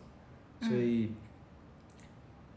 [0.63, 1.13] 所以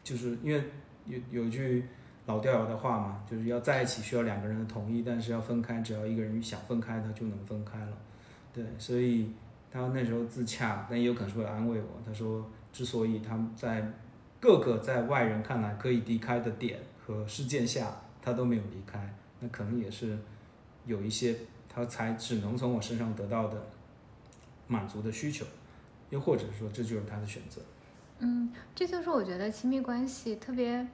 [0.02, 0.64] 就是因为
[1.06, 1.86] 有有一句
[2.30, 7.98] 老掉牙的话嘛，就是要在一起需要两个人的同意，但是要分开，只要一个人想分开，他就能分开了。
[8.54, 9.32] 对，所以
[9.72, 11.88] 他那时候自洽，但也有可能是为了安慰我。
[12.06, 13.92] 他说，之所以他在
[14.40, 20.16] 各个在外人看来可以离开的点和事件下，他都没有离开，那可能也是
[20.86, 21.36] 有一些
[21.68, 23.60] 他才只能从我身上得到的。
[24.72, 25.44] 满足的需求，
[26.12, 27.60] 又或者说这就是他的选择。
[28.20, 30.86] 嗯，这就是我觉得亲密关系特别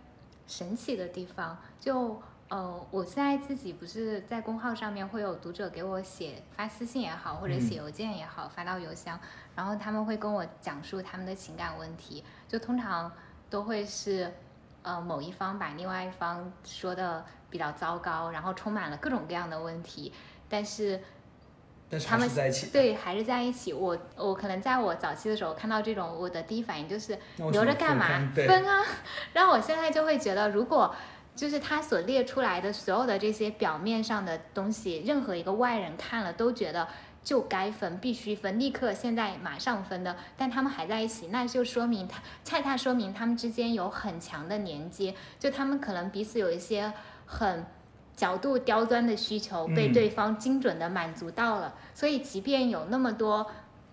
[0.47, 1.57] 神奇的地方。
[1.79, 9.19] 就呃，我现在自己不是在公号上面会有读者给我写发私信也好，或者写邮件也好，发到邮箱，
[9.55, 13.11] 然后他们会跟我讲述他们的情感问题，就通常
[13.49, 14.31] 都会是
[14.83, 20.13] 呃某一方把另外一方说的比较糟糕，然后充满了各种各样的问题，
[20.47, 21.01] 但是。
[21.99, 22.29] 他们
[22.71, 23.73] 对还是在一起。
[23.73, 28.05] 我我可能在我早期的时候看到这种，我的第一反应就是留着干嘛？
[28.33, 28.83] 分啊！
[29.33, 30.93] 然后我现在就会觉得，如果
[31.35, 36.87] 就是他所列出来的所有的这些表面上的东西，任何一个外人看了都觉得
[37.23, 46.93] 就该分，必须分，立刻现在马上分的，但他们还在一起，那就说明他恰恰说明他们之间有很强的连接，就他们可能彼此有一些
[47.25, 47.65] 很
[48.15, 53.45] 角度刁钻的需求被嗯对方精准的满足到了，所以即便有那么多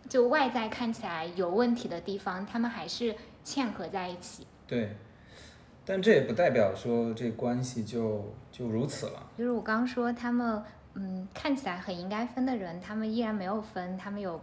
[0.09, 3.14] 就外在看起来有问题的地方，他们还是
[3.45, 4.47] 嵌合在一起。
[4.66, 4.97] 对，
[5.85, 9.27] 但这也不代表说这关系就就如此了。
[9.37, 10.62] 就是我刚说他们，
[10.95, 14.41] 嗯，看起来很应该分的人，他们依然没有分，他们有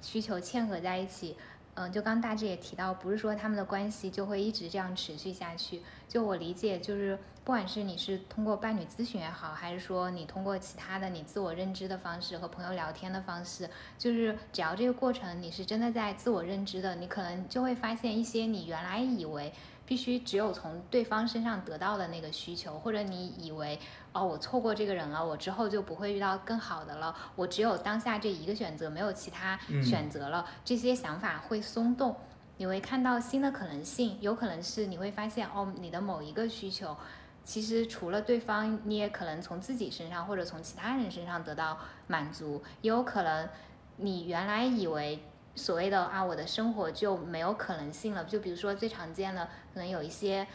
[0.00, 1.36] 需求嵌合在一起。
[1.74, 5.80] 嗯，就刚大致也提到，不是说他们的关系就会一直这样持续下去。
[6.06, 19.50] 就我理解，就是不管是你是通过伴侣咨询也好，还是说你通过其他的你自我认知的方式和朋友聊天的方式，就是只要这个过程你是真的在自我认知的，你可能就会发现一些你原来以为
[19.84, 23.78] 必须只有从对方身上得到的那个需求，或者你以为
[24.12, 32.16] 哦，我错过这个人了，我之后就不会遇到更好的了，我只有当下这一个选择，没有其他嗯选择了，这些想法会松动，
[32.56, 36.96] 你会看到新的可能性，有可能是你会发现哦，你的某一个需求。
[37.44, 41.76] 其实除了对方，你也可能从自己身上或者从其他人身上得到
[42.06, 43.48] 满足，也有可能
[43.96, 45.20] 你原来以为
[45.54, 48.24] 所谓的啊，我的生活就没有可能性了。
[48.24, 50.46] 就比如说最常见的，可能有一些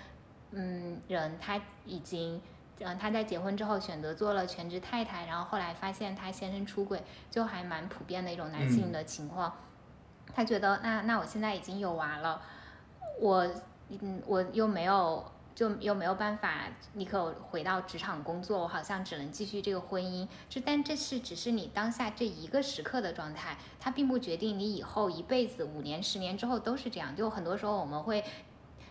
[0.52, 2.42] 嗯人他已经。
[2.80, 9.52] 嗯，他在结婚之后选择做了全职太太，然后后来发现他先生出轨，就还蛮普遍的一种男性的情况。
[10.32, 12.40] 他觉得那那我现在已经有娃了，
[13.20, 13.50] 我
[13.90, 15.26] 嗯我又没有
[15.58, 20.28] 就又没有办法立刻回到职场工作，我好像只能继续这个婚姻。
[20.48, 27.16] 就但这是只是你当下这一个时刻的状态，它并不决定你以后一辈子五年十年之后都是这样。
[27.16, 28.24] 就很多时候我们会。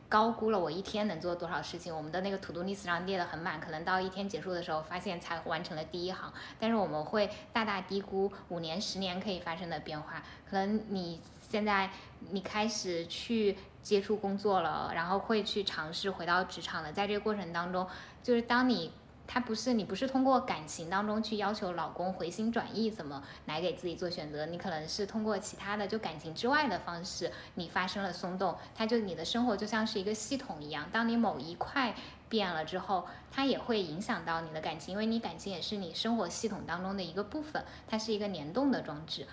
[0.09, 6.33] 高估了我一天能做多少事情，我们的那个 to do list 上列得很满，可能到一天结束的时候，发现才完成了第一行。
[6.61, 10.23] 但是我们会大大低估五年、十年可以发生的变化。
[10.49, 11.91] 可能你现在
[12.31, 13.57] 你开始去
[13.87, 17.87] 接触工作了，然后会去尝试回到职场了，在这个过程当中，
[18.21, 18.91] 就是当你。
[19.29, 24.47] 他不是你不是通过感情当中去要求老公回心转意，怎么来给自己做选择？
[24.47, 28.57] 你可能是通过其他的就感情之外的方式，你发生了松动。
[28.73, 31.93] 它就你的生活就像是一个系统一样，当你某一块
[32.29, 39.27] 变了之后，它也会影响到你的感情，因为你感情也是你生活系统当中的一个部分，它是一个联动的装置。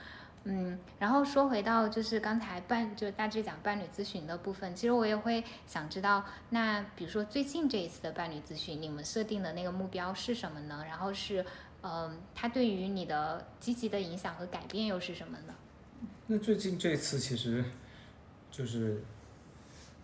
[0.45, 10.83] 嗯，然后说回到就是刚才伴就大致讲伴侣咨询的部分，其实我也会想知道，那比如说最近这一次的伴侣咨询，你们设定的那个目标是什么呢？
[10.87, 11.45] 然后是，
[11.81, 15.53] 嗯，它对于你的积极的影响和改变又是什么呢？
[16.27, 17.63] 那最近这次其实
[18.51, 19.01] 就是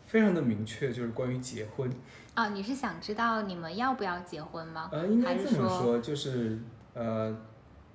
[0.05, 1.91] 非常的明确，就是关于结婚。
[2.33, 4.89] 啊，你是想知道你们要不要结婚吗？
[4.93, 6.57] 呃，应该这么说，就是
[6.93, 7.37] 呃，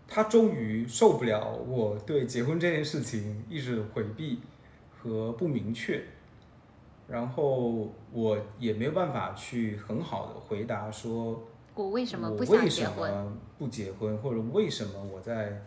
[0.07, 4.41] 他终于受不了我对结婚这件事情一直回避
[4.97, 6.03] 和不明确，
[7.09, 11.43] 然后我也没有办法去很好的回答说，
[11.75, 13.11] 我为什么我不想为什结婚？
[13.11, 15.63] 么不结婚，或者为什么我在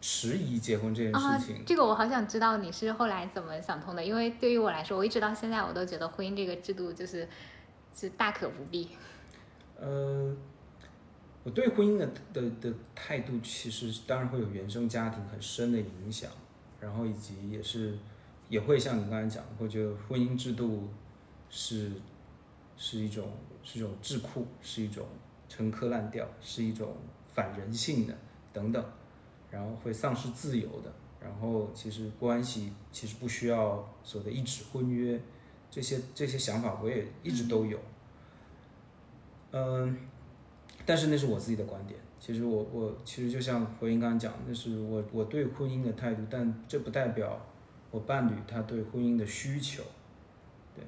[0.00, 7.26] 迟疑结婚这件啊事情。，这个我好想知道你是后来怎么想通的，因为对于我来说，我一直到现在我都觉得婚姻这个制度就是
[7.94, 8.90] 是大可不必。
[9.78, 10.34] 呃，
[11.46, 16.28] 我对婚姻的的的态度，其实当然会有原生家庭很深的影响，
[16.80, 17.96] 然后以及也是
[18.48, 20.88] 也会像你刚才讲，会觉得婚姻制度
[21.48, 21.92] 是
[22.76, 23.30] 是一种
[23.62, 25.06] 是一种智库，是一种
[25.48, 26.96] 陈疴烂调，是一种
[27.32, 28.18] 反人性的
[28.52, 28.84] 等等，
[29.48, 35.22] 然后会丧失自由的，然后其实关系其实不需要所谓的一纸婚约，
[35.70, 37.78] 这些这些想法我也一直都有。
[39.52, 39.96] 嗯，
[40.86, 42.00] 但是那是我自己的观点。
[42.18, 47.38] 其实我我其实就像回应刚刚讲，那是我我对婚姻的态度，但这不代表
[47.90, 49.82] 我伴侣他对婚姻的需求，
[50.74, 50.82] 对。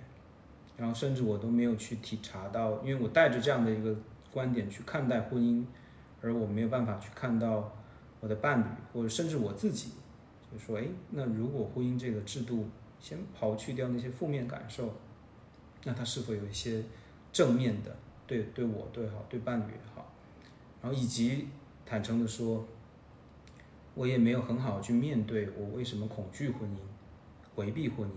[0.76, 3.94] 然后甚至我都没有去体察到，因为我带着这样的一个
[4.32, 5.62] 观点去看待婚姻，
[6.22, 7.76] 而我没有办法去看到
[8.20, 9.90] 我的伴侣或者甚至我自己，
[10.51, 12.66] 就说，哎，那如果婚姻这个制度
[12.99, 14.92] 先刨去掉那些负面感受，
[15.84, 16.82] 那它是否有一些
[17.30, 17.94] 正面的？
[18.28, 20.06] 对对我对好，对伴侣也好，
[20.80, 21.48] 然后以及
[21.84, 22.64] 坦诚的说，
[23.94, 26.76] 我也没有很好去面对我为什么恐惧婚姻，
[27.56, 28.12] 回避婚姻。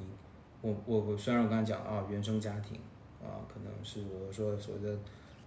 [0.62, 2.78] 我我我虽然我刚才讲啊，原生家庭
[3.24, 4.96] 啊，可能是我说所谓的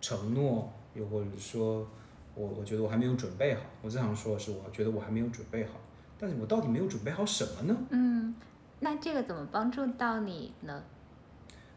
[0.00, 1.86] 承诺，又或者说
[2.34, 3.60] 我我觉得我还没有准备好。
[3.82, 5.74] 我最常说的是，我觉得我还没有准备好，
[6.18, 7.76] 但是我到底没有准备好什么呢？
[7.90, 8.34] 嗯，
[8.80, 10.82] 那这个怎么帮助到你呢？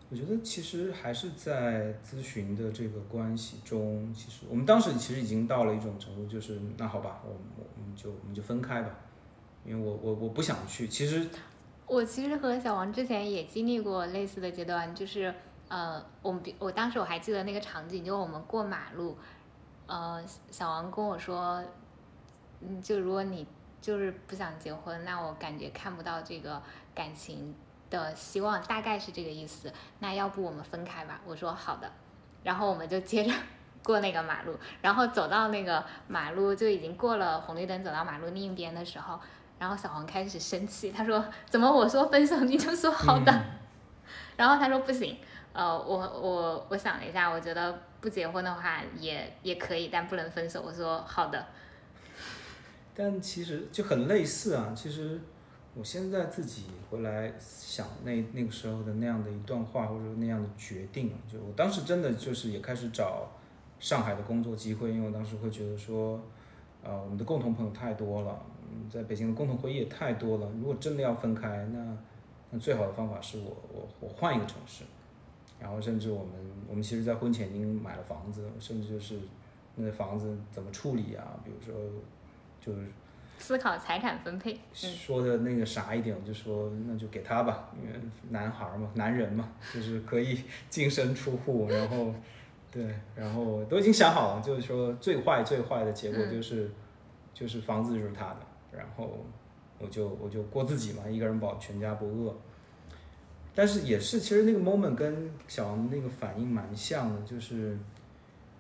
[0.10, 8.90] 我觉得其实还是在咨询的这个关系中，其实我们当时其实已经到了一种程度，就是那好吧，我们我们就我们就分开吧。
[9.66, 10.88] 因为我我我不想去。
[10.88, 11.28] 其实
[11.86, 15.34] 我其实和小王之前也经历过类似的阶段，就是
[15.68, 19.18] 呃，我们我当时我还记得那个场景，就我们过马路，
[19.88, 21.62] 呃，小王跟我说，
[22.62, 23.46] 嗯，就如果你
[23.82, 26.62] 就是不想结婚，那我感觉看不到这个
[26.96, 27.54] 感情
[27.90, 29.72] 的希望，大概是这个意思。
[30.00, 31.20] 那要不我们分开吧？
[31.26, 31.92] 我说好的，
[32.44, 33.32] 然后我们就接着
[33.84, 39.20] 过那个马路，然后走到那个马路就已经过了红绿灯，走到马路另一边的时候。
[39.60, 43.34] 然后小黄开始生气，他说：“怎么我说分手你就说好的？”
[44.38, 45.18] 然后他说：“不行，
[45.52, 51.44] 呃，我我我想了一下，我觉得不结婚的话也也可以，但不能分手。”我说：“好的。”
[52.94, 54.72] 但其实就很类似啊。
[54.76, 55.20] 其实
[55.78, 63.30] 我现在自己回来想那那个时候的那样的一段话，或者说那样的决定，就我当时真的就是也开始找
[63.80, 66.20] 上海的工作机会，因为我当时会觉得说，
[66.84, 68.42] 呃，我们的共同朋友太多了。
[68.70, 70.50] 嗯在北京的共同回忆也太多了。
[70.60, 71.98] 如果真的要分开，那
[72.52, 74.84] 那最好的方法是我我我换一个城市，
[75.60, 76.34] 然后甚至我们
[76.68, 79.20] 我们其实，在婚前已经买了房子，甚至就是
[79.76, 81.40] 那房子怎么处理啊？
[81.46, 81.74] 比如说，
[82.60, 82.88] 就是
[83.38, 84.60] 思考财产分配。
[84.74, 87.94] 说的那个啥一点，我就说那就给他吧，因为
[88.30, 92.14] 男孩嘛，男人嘛，就是可以净身出户， 然后
[92.72, 96.70] 对，然后都已经想好了，就是说最坏最坏的结果就是
[97.34, 98.38] 就是房子就是他的。
[98.72, 99.26] 然后
[99.80, 102.36] 我就我就过自己嘛，一个人保全家不饿。
[103.56, 107.76] 但是也是，其实那个 moment 跟小王那个反应蛮像的，就是，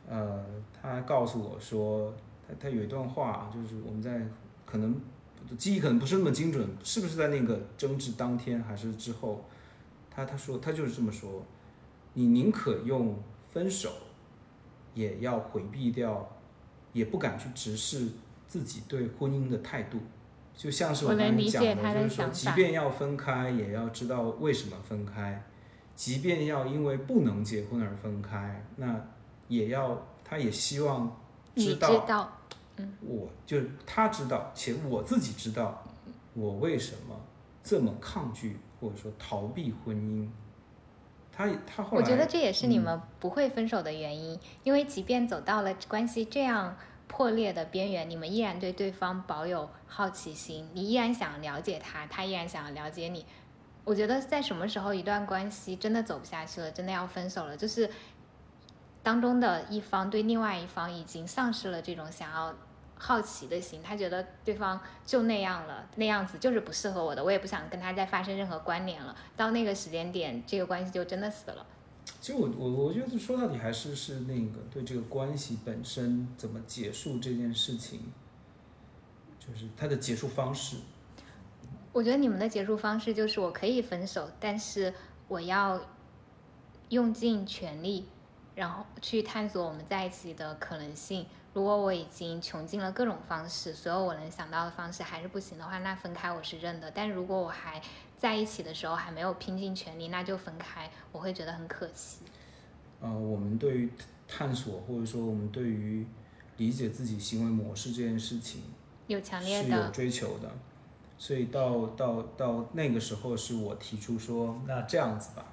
[0.09, 0.43] 呃，
[0.82, 2.11] 他告诉我说，
[2.47, 4.21] 他他有一段话，就是我们在
[4.68, 5.01] 可能
[5.57, 9.45] 记忆可能不是那么精准，是不是在那个争执当天还是之后？
[10.11, 11.43] 他他说他就是这么说，
[12.13, 13.18] 你宁可用
[13.51, 13.91] 分手，
[14.93, 16.38] 也要回避掉，
[16.93, 18.09] 也不敢去直视。
[18.49, 19.99] 自己对婚姻的态度，
[20.55, 25.38] 就像是我刚才讲的，就是说，即便要分开，也要知道为什么分开；
[25.97, 29.05] 即便要因为不能结婚而分开，那
[29.49, 31.13] 也要，他也希望
[31.57, 32.37] 知道，
[32.78, 35.84] 嗯，我就他知道，且我自己知道，
[36.34, 37.19] 我为什么
[37.63, 40.28] 这么抗拒或者说逃避婚姻。
[41.32, 46.75] 他他后来，我觉得这也是你们不会分手的原因，因为即便走到了关系这样。
[47.09, 53.25] 破裂的边缘，你们依然对对方保有好奇心，你依然想了解他，他依然想要了解你。
[53.86, 57.89] 我觉得在什么时候一段关系真的走不下去了，真的要分手了，就是
[59.01, 62.53] 当中的一方对另外一方已经丧失了这种想要
[63.00, 69.16] 好奇的心，他觉得对方就那样了，那样子就是不适合我的，我也不想跟他再发生任何关联了。
[69.36, 71.66] 到那个时间点，这个关系就真的死了。
[72.20, 78.02] 其实我我我觉得说到底还是是那个对这个关系本身怎么结束这件事情，
[79.39, 80.78] 就是它的结束方式。
[81.93, 84.93] 我觉得你们的结束方式就是我可以分手，但是
[85.28, 85.80] 我要
[86.89, 88.08] 用尽全力，
[88.56, 91.26] 然后去探索我们在一起的可能性。
[91.58, 96.91] 如果我已经穷尽了各种方式，所有我能想到的方式还是不行的话，那分开我是认的。
[96.91, 97.82] 但如果我还
[98.16, 102.20] 在一起的时候还没有拼尽全力，那就分开，我会觉得很可惜。
[103.01, 103.89] 呃，我们对于
[104.28, 106.05] 探索或者说我们对于
[106.58, 108.62] 理解自己行为模式这件事情，
[109.08, 110.51] 有强烈的是有追求的。
[111.18, 115.43] 所以到到到那个时候，是我提出说，那这样子吧，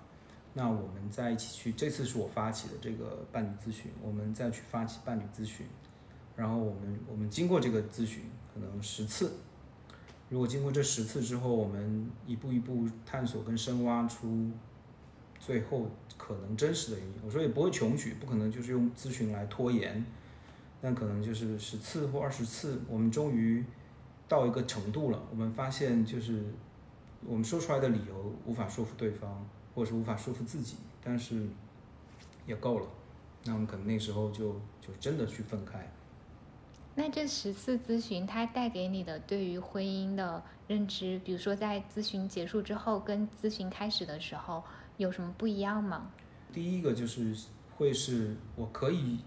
[0.52, 1.72] 那我们在一起去。
[1.72, 5.66] 这次是我发起的这个伴侣咨询，我们再去发起伴侣咨询。
[6.36, 9.32] 然后我们我们经过这个咨询，可能十次，
[10.28, 14.50] 如果经过这十次之后，我们一步一步探索跟深挖出
[15.38, 20.04] 最后可能真实的原因，我说也不会穷举，不可能就是用咨询来拖延，
[20.80, 23.64] 但可能就是十次或二十次，我们终于
[24.26, 26.42] 到一个程度了，我们发现就是
[27.24, 31.46] 我们说出来的理由无法说服对方，或者是无法说服自己，但是
[32.46, 32.86] 也够了，
[33.44, 35.88] 那我们可能那时候就就真的去分开。
[36.96, 44.62] 那这十次咨询，它带给你的对于婚姻的认知，比如说在咨询结束之后跟咨询开始的时候，
[44.96, 46.12] 有什么不一样吗？
[46.52, 47.36] 第一个就是
[47.76, 49.18] 会是我可以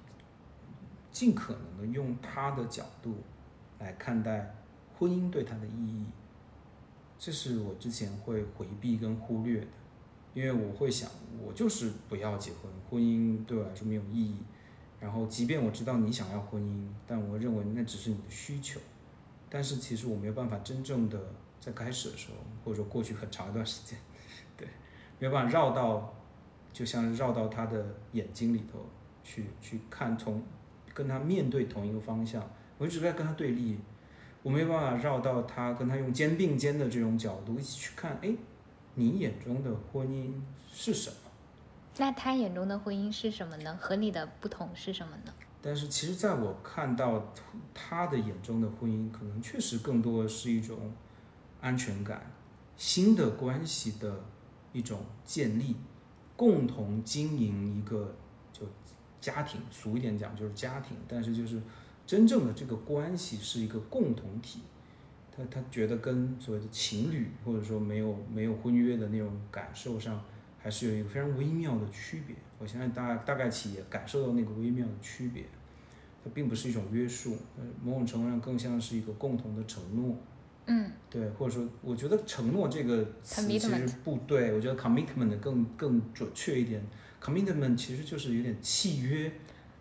[1.11, 3.17] 尽可能的用他的角度
[3.79, 4.55] 来看待
[4.97, 6.05] 婚姻对他的意义，
[7.19, 9.67] 这是我之前会回避跟忽略的，
[10.33, 11.11] 因为我会想，
[11.45, 14.37] 我就是不要结婚，婚姻对我来说没有意义。
[14.99, 18.79] 然后，即便我知道你想要婚姻，但我认为那只是你的需求。
[19.49, 21.19] 但是，其实我没有办法真正的
[21.59, 23.97] 在开始的时候，或者说过去很长一段时间，
[24.57, 24.67] 对，
[25.19, 26.13] 没有办法绕到，
[26.73, 28.85] 就像绕到他的眼睛里头
[29.23, 30.41] 去去看，从
[30.93, 32.43] 跟他面对同一个方向，
[32.77, 33.77] 我一直在跟他对立。
[34.43, 38.33] 我没有办法绕到他跟他用肩并肩的这种角度一起去看，哎，
[38.95, 40.31] 你眼中的婚姻
[40.71, 41.26] 是什么？
[41.99, 43.75] 那他眼中的婚姻是什么呢？
[43.81, 45.33] 和你的不同是什么呢？
[45.61, 47.33] 但是其实，在我看到
[47.73, 50.77] 他的眼中的婚姻，可能确实更多的是一种
[51.59, 52.31] 安全感、
[52.77, 54.23] 新的关系的
[54.71, 55.75] 一种建立，
[56.35, 58.15] 共同经营一个
[58.53, 58.67] 就
[59.19, 61.59] 家庭，俗一点讲就是家庭，但是就是
[62.05, 64.61] 真正的这个关系是一个共同体。
[65.35, 70.23] 他他觉得跟所谓的情侣或者说没有没有婚约的那种感受上。
[70.67, 75.45] 还是有一个非常微妙的区别，我相信大大概企业感受到那个微妙的区别，
[76.21, 80.13] 它并不是一种约束，呃，某种程度上更像是一个共同的承诺，
[80.65, 83.69] 嗯，对，或者说，我觉得承诺这个词其实
[84.03, 86.85] 不对，我觉得 commitment 更更准确一点
[87.23, 89.31] ，commitment 其实就是有点契约，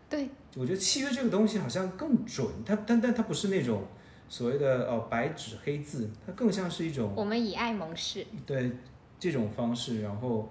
[0.09, 3.83] 对，我觉得契约这个东西好像更准，它但但它不是那种
[4.29, 8.71] 所谓的哦白纸黑字，它更像是一种我们以爱盟誓，对
[9.19, 10.49] 这种方式，然后。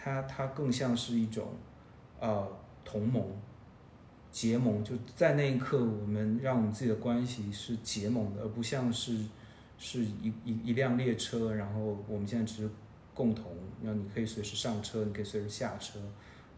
[0.00, 1.48] 它它更像是一种，
[2.20, 2.48] 呃，
[2.84, 3.20] 同盟、
[4.30, 9.18] 结盟，就在那一刻，我们让我们自己的关系是结盟的，而不像是
[9.76, 12.70] 是一一一辆列车，然后我们现在只是
[13.12, 13.50] 共同，
[13.82, 15.98] 然后你可以随时上车，你可以随时下车，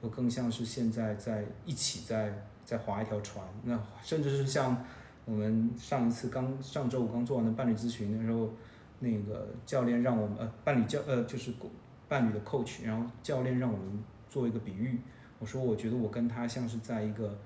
[0.03, 4.84] 而更像是现在在一起在在划一条船，那甚至是像
[5.24, 8.51] 我们上一次刚上周五刚做完的伴侣咨询的时候，
[8.99, 11.70] 那个教练让我们呃伴侣教呃就是共
[12.11, 14.98] 伴侣的 coach，然后教练让我们做一个比喻，
[15.38, 17.38] 我说我觉得我跟他像是在一个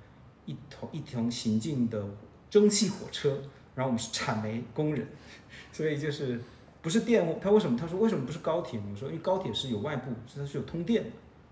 [0.46, 2.02] 一同一同行进的
[2.48, 3.42] 蒸汽火车，
[3.74, 5.06] 然后我们是产煤工人，
[5.70, 6.40] 所以就是
[6.80, 8.86] 不是电，他为什么他说为什么不是高铁呢？
[8.90, 11.10] 我说因为高铁是有外部，是它是有通电的，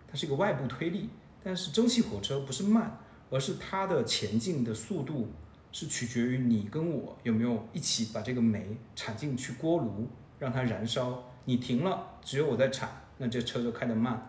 [0.09, 1.11] 它是一个外部推力，
[1.45, 2.99] 但是蒸汽火车不是慢，
[3.29, 5.29] 而是它的前进的速度
[5.71, 10.09] 是取决于你跟我有没有一起把这个煤铲进去锅炉，
[10.39, 13.02] 让它燃烧，你停了，只有我在铲。
[13.23, 14.21] 那这车就开得慢，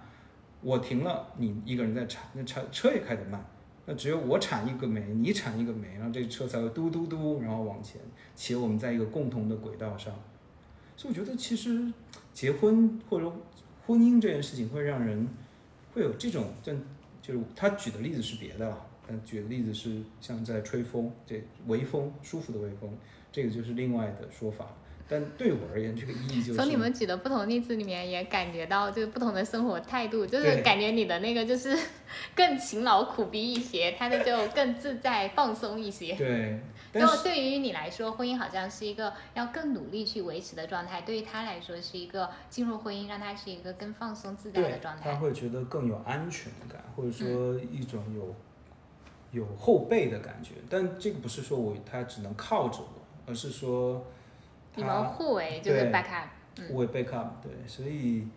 [0.61, 3.43] 我停了，你一个人在铲，那车车也开得慢。
[3.87, 7.99] 那只有我铲一个煤，你铲一个煤，然后这车才会嘟嘟嘟，然后往前。
[8.35, 10.13] 且我们在一个共同的轨道上，
[10.95, 11.91] 所以我觉得其实
[12.31, 13.33] 结婚或者
[13.87, 15.27] 婚姻这件事情会让人
[15.91, 16.71] 会有这种，就
[17.19, 22.95] 就是他举的例子是别的了，嗯，举的例子是像在吹风，这微风，舒服的微风，
[23.31, 24.67] 这个就是另外的说法。
[25.07, 31.77] 但对我而言，这个意义就是从你们举的不同例子里面也感觉到，就是不同的生活态度，就是感觉你的那个就是
[32.33, 36.15] 更勤劳苦逼一些，他的就更自在放松一些。
[36.15, 36.59] 对，
[36.93, 45.11] 然后对于你来说，婚姻好像是一个要更努力去维持的状态，对于他来说是一个进入婚姻让他是一个更放松自在的状态。
[45.11, 48.33] 他会觉得更有安全感，或者说一种有
[49.31, 50.53] 有后背的感觉。
[50.69, 54.03] 但这个不是说我他只能靠着我，而是说。
[54.75, 56.27] 你们互为就是 backup，
[56.67, 58.27] 互为 backup，对，所以，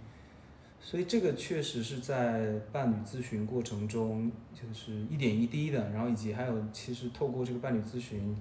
[0.79, 8.37] 所以这个确实是在伴侣咨询过程中，就是一点一滴的，然后以及还有，其实透过这个伴侣咨询，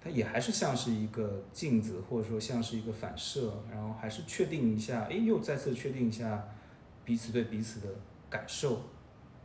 [0.00, 6.46] 它也还是像是一个镜子，或者说像是一个反射，然后还是确定一下，哎，又再次确定一下
[7.04, 7.88] 彼此对彼此的
[8.28, 8.82] 感受，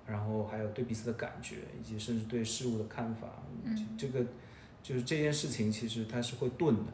[0.05, 3.27] 然后还有对彼此的感觉，以及甚至对事物的看法，
[3.97, 4.25] 这个
[4.83, 6.91] 就是这件事情其实它是会钝的。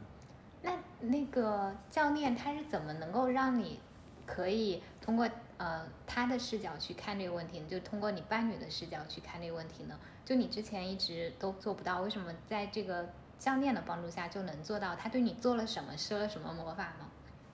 [1.04, 3.80] 那个教练他是怎么能够让你
[4.26, 10.00] 可以通过呃他的视角去看这个问题，就通过你伴侣的视角去看这个问题呢？
[10.24, 14.96] 就你之前一直都做不到，为什么在这个教练的帮助下就能做到？
[14.96, 17.06] 他对你做了什么，施了什么魔法呢？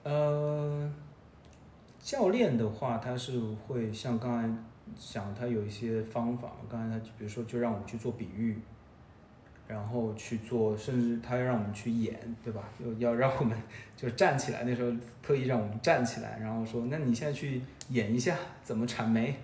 [0.04, 0.92] 呃，
[1.98, 4.48] 教练的话，他是会像刚才
[4.96, 6.52] 讲，他有一些方法。
[6.70, 8.62] 刚才他比如说，就让我们去做比喻。
[9.70, 12.68] 然后去做，甚至他要让我们去演，对吧？
[12.80, 13.56] 要要让我们
[13.96, 14.90] 就是站起来，那时候
[15.22, 19.36] 特意让我们站起来，然后说：“那你现在去演一下怎么铲煤，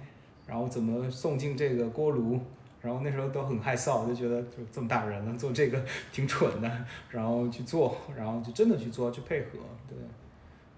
[0.46, 2.40] 然后怎么送进这个锅炉。”
[2.82, 6.70] 然后那时候都很害臊，就觉得就这么大人了，做这个 挺蠢的。
[7.10, 9.58] 然后去做，然后就真的去做，去配合，
[9.88, 9.96] 对，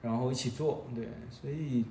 [0.03, 1.84] 然后一起做，对，所以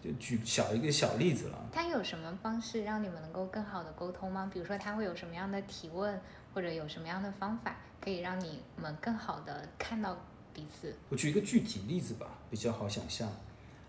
[0.00, 1.58] 就举小一个小例子了。
[1.70, 4.50] 他有什么方式让你们能够更好的沟通吗？
[4.52, 6.20] 比如说他会有什么样的提问？
[6.54, 10.16] 或者有什么样的方法可以让你们更好的看到
[10.52, 10.94] 彼此？
[11.08, 13.28] 我举一个具体例子吧，比较好想象。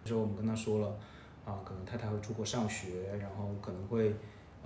[0.03, 0.97] 比如说我们跟他说了，
[1.45, 4.15] 啊，可能太太会出国上学，然后可能会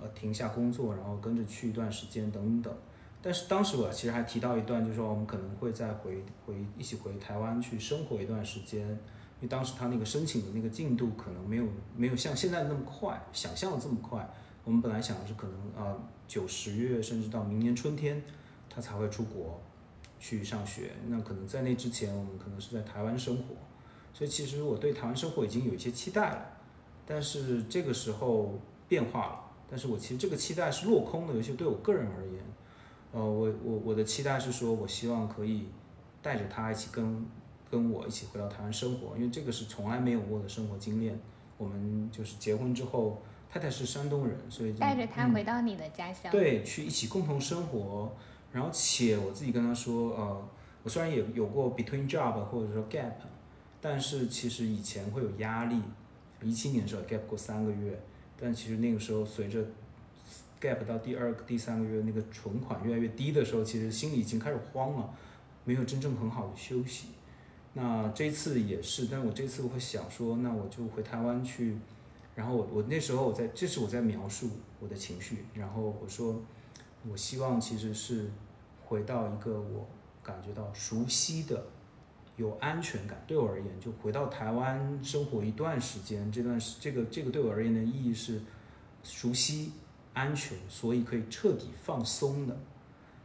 [0.00, 2.72] 呃停下工作，然后跟着去一段时间等等。
[3.20, 11.64] 但是当时我其实还提到一段，就是说我们可能会再回回一起回台湾去生活一段时间，因为当时他那个申请的那个进度可能没有
[11.96, 14.28] 没有像现在那么快，想象的这么快。
[14.68, 15.96] 我们本来想的是可能啊
[16.26, 18.22] 九十月甚至到明年春天，
[18.68, 19.58] 他才会出国，
[20.20, 20.90] 去上学。
[21.06, 23.54] 那可能在那之前，我们可能是在台湾生活，
[24.12, 26.46] 所以其实我对台湾生活已经有一些期待了。
[27.06, 29.40] 但是这个时候变化了，
[29.70, 32.44] 但是我其实这个期待是落空的，尤其对我个人而言，
[33.12, 35.64] 呃，我我我的期待是说，我希望可以
[36.20, 37.26] 带着他一起跟
[37.70, 41.18] 跟我一起回到台湾生活，因为这个是从来没有过的生活经验。
[41.56, 48.12] 我们就是结婚之后，太太是山东人，所以带着他回到你的家乡，对，去一起共同生活。
[48.52, 50.48] 然后且我自己跟他说，呃，
[50.82, 53.12] 我虽然也有过 between job 或者说 gap，
[53.80, 55.80] 但是其实以前会有压力。
[56.40, 58.00] 一七年的时候 gap 过三个月，
[58.40, 59.60] 但其实那个时候随着
[60.60, 65.12] gap 到第二个、第三个月，那个存款越来越低的时候，其实心里已经开始慌了，
[65.64, 67.08] 没有真正很好的休息。
[67.74, 71.76] 那这次也是，但我这次我会想说，那我就回台湾去，
[72.38, 76.40] 然后我我那时候我在，这是我在描述我的情绪，然后我说，
[77.10, 78.30] 我希望其实是
[78.84, 79.84] 回到一个我
[80.22, 81.66] 感觉到熟悉的。
[82.36, 88.40] 有安全感，对我而言，就回到台湾生活一段时间，这段时这个这个对我而言的意义是
[89.02, 89.72] 熟悉、
[90.14, 92.56] 安全，所以可以彻底放松的。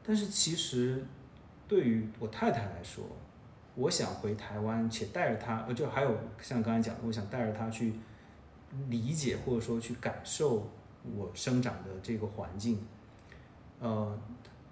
[0.04, 1.06] 但是其实
[1.68, 3.04] 对于我太太来说，
[3.76, 7.94] 我想回台湾，且带着她，呃，就还有像刚才讲的，我想带着她去
[8.90, 10.70] 理解或者说去感受
[11.16, 12.80] 我生长的这个环境。
[13.80, 14.18] 呃，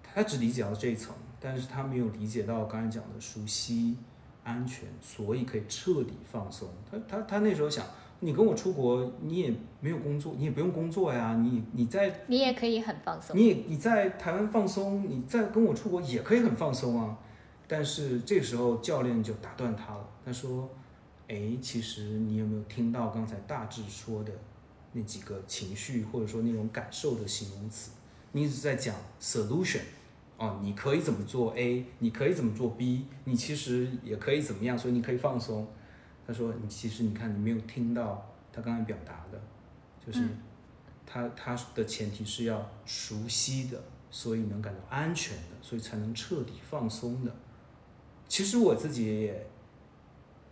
[0.02, 3.98] 他只理解到这一层，但是他没有理解到刚才讲的熟悉。
[4.44, 6.68] 安全，所以可以彻底放松。
[6.90, 7.86] 他他他那时候想，
[8.22, 11.36] 你跟我出国，你也没有工作，你也不用工作呀。
[11.36, 13.38] 你你在，你也可以很放松。
[13.38, 17.16] 你也你在台湾放松，你在跟我出国也可以很放松啊。
[17.68, 20.68] 但是这个时候教练就打断他了，他说
[21.34, 24.34] ：“哎，其实你有没有听到刚才大致说的
[24.92, 27.92] 那几个情绪或者说那种感受的形容词？
[28.34, 29.82] 你一直在讲 solution。”
[30.38, 31.86] 哦，你可以怎么做 A？
[32.00, 33.06] 你可以怎么做 B？
[33.26, 34.76] 你其实也可以怎么样？
[34.76, 35.68] 所以你可以放松。
[36.26, 39.40] 他说：“你其实你看，你没有听到他刚才表达的，
[40.04, 40.28] 就是
[41.06, 43.80] 他他的前提是要熟悉的，
[44.10, 47.32] 所以能感到安全的，所以才能彻底放松的。
[48.28, 49.48] 其实我自己也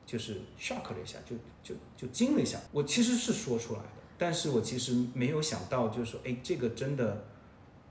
[0.09, 2.59] 就是 shock 了一下，就就就惊了一下。
[2.71, 7.27] 我其实是说出来的，但是我其实没有想到，就是说，哎，这个真的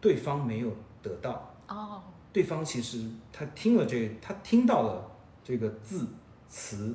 [0.00, 2.02] 对方没有得到。”哦，
[2.32, 5.08] 对方其实他听了这，他听到了
[5.44, 6.08] 这个字
[6.48, 6.92] 词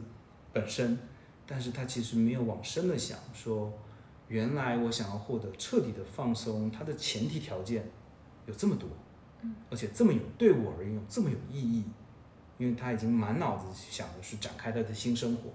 [0.51, 0.99] 本身，
[1.47, 3.71] 但是他其实没有往深的想，说
[4.28, 7.89] 原来我想要获得彻底的放松，它的前提条件
[8.45, 8.89] 有这么多，
[9.41, 11.86] 嗯，而且这么有对我而言有这么有意义，
[12.58, 15.49] 因为他已经满脑子想的是展开他的新生活，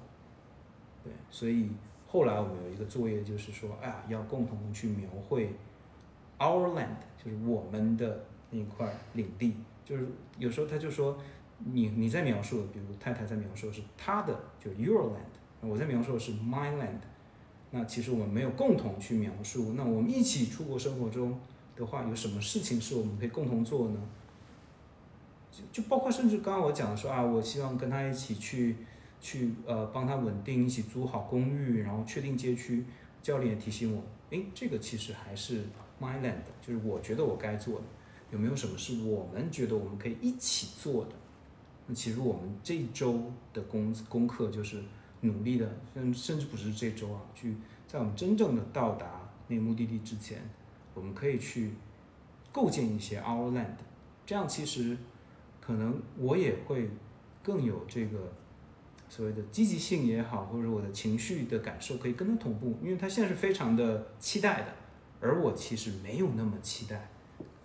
[1.03, 1.71] 对，所以
[2.07, 5.51] 后来我们有一个作业就是说，哎呀，要共同去描绘
[6.39, 8.25] our land，就是我们的。
[8.51, 11.19] 那一块领地，就是有时候他就说，
[11.67, 17.01] 你你在描述，比如太太在描述是他的，就是 your land，我在描述的是 my land，
[17.71, 21.39] 那其实我们没有共同去描述，那我们一起出国生活中
[21.77, 24.01] 的话，有什么事情是我们可以共同做呢？
[25.73, 28.77] 就包括甚至刚刚我讲说啊，我希望跟他一起去
[29.21, 32.85] 去呃帮他稳定，一起租好公寓，然后确定街区。
[33.21, 35.65] 教练也提醒我，诶，这个其实还是
[36.01, 37.85] my land，就是我觉得我该做的。
[38.31, 41.11] 有没有什么是我们觉得我们可以一起做的？
[41.87, 43.21] 那其实我们这一周
[43.53, 44.81] 的功功课就是
[45.23, 47.57] 努力的，甚甚至不是这周啊，去
[47.89, 50.39] 在我们真正的到达那个目的地之前，
[50.95, 51.73] 我们可以去
[52.53, 53.77] 构建一些 our land。
[54.25, 54.97] 这样其实
[55.69, 56.89] 可能我也会
[57.43, 58.33] 更有这个
[59.07, 64.67] 所谓的积极性也好，或者我的情绪的感受可以跟他同步，因为他现在是非常的期待的，
[65.21, 67.11] 而我其实没有那么期待。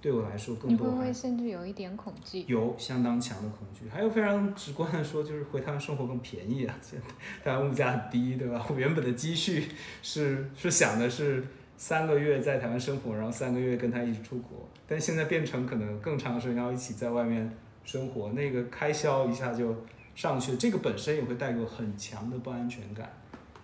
[0.01, 2.43] 对我来说，更多你会不会甚至有一点恐惧？
[2.45, 6.75] 有相当强的恐惧，还有非常直观的说，就是回台湾生活更便宜啊！
[6.83, 7.07] 现在
[7.41, 8.67] 台湾物价很低，对吧？
[8.69, 9.63] 我原本的积蓄
[10.01, 11.41] 是是想的是
[11.77, 17.49] 三个月在台湾生活，然后三个月跟他一起出国，但现在变成可能更长时间要一起在外面
[17.83, 19.75] 生活，那个开销一下就
[20.15, 23.11] 上去，这个本身也会带给我很强的不安全感。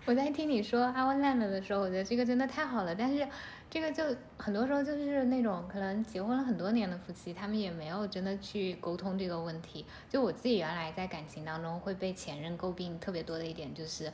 [0.06, 3.28] 我在听你说阿温 land 的时候，我觉得这个真的太好了，但是。
[3.72, 4.04] 这个就
[4.36, 9.86] 很多时候就是那种可能结婚了很多年的夫妻，他们也没有真的去沟通这个问题。
[10.10, 14.12] 就我自己原来在感情当中会被前任诟病特别多的一点就是，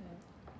[0.00, 0.04] 嗯，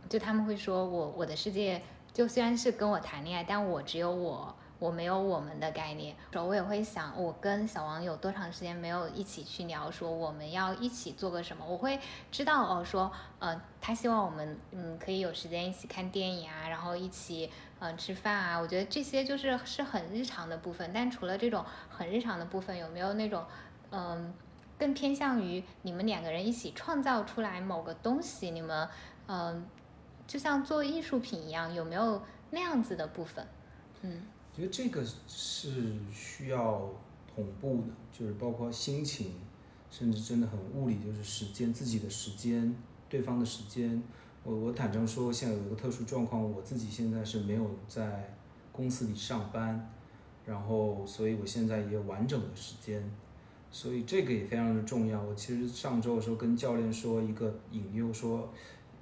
[0.09, 4.57] 就他们会说我我的世界就虽然是跟我谈恋爱，但我只有我。
[4.79, 11.65] 我没有我们的概念，时候我也会想，我跟小王有多长时间没有一起去聊，说我们要一起做个什么？
[11.67, 11.99] 我会
[12.31, 13.11] 知道哦，说，
[13.41, 17.51] 呃，他希望我们，嗯，可以有时间一起看电影啊，然后一起，
[17.81, 18.59] 嗯，吃饭啊。
[18.59, 20.91] 我觉得这些就是是很日常的部分。
[20.95, 23.45] 但除了这种很日常的部分，有没有那种，
[23.91, 24.33] 嗯，
[24.79, 28.89] 更偏向于你们两个人一起创造出来某个东西，你们
[29.27, 29.67] 嗯、
[30.27, 33.45] 就像做艺术品一样，有没有那样子的部分？
[34.03, 34.23] 嗯
[34.59, 36.91] 觉得这个是需要
[37.33, 39.31] 同步的，就是包括心情，
[39.89, 42.75] 甚至真的很物理，就是时间，自己的时间，
[43.09, 44.03] 对方的时间。
[44.43, 48.35] 我我坦诚说，现在有一个特殊状况，我自己现在是没有在
[48.73, 49.95] 公司里上班，
[50.45, 53.09] 然后所以我现在也有完整的时间，
[53.71, 55.23] 所以这个也非常的重要。
[55.23, 58.53] 我其实上周的时候跟教练说一个引诱说。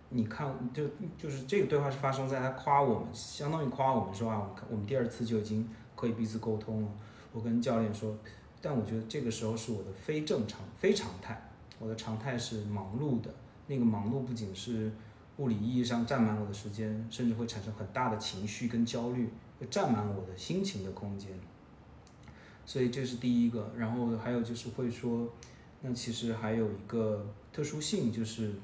[0.09, 0.85] 你看，就
[1.19, 6.89] 就是这个对话是发生在他夸我们，相当于夸我们说啊，我们第二次就已经可以彼此沟通了。
[7.33, 8.17] 我跟教练说，
[8.63, 11.51] 但我觉得这个时候是我的非正常、非常态，
[11.81, 13.35] 我的常态是忙碌的。
[13.67, 14.93] 那个忙碌不仅是
[15.39, 19.29] 物理意义上占满我的时间，甚至会产生很大的情绪跟焦虑，
[19.59, 21.31] 会占满我的心情的空间。
[22.65, 25.29] 所以这是第一个，然后还有就是会说，
[25.81, 28.55] 那其实还有一个特殊性就是。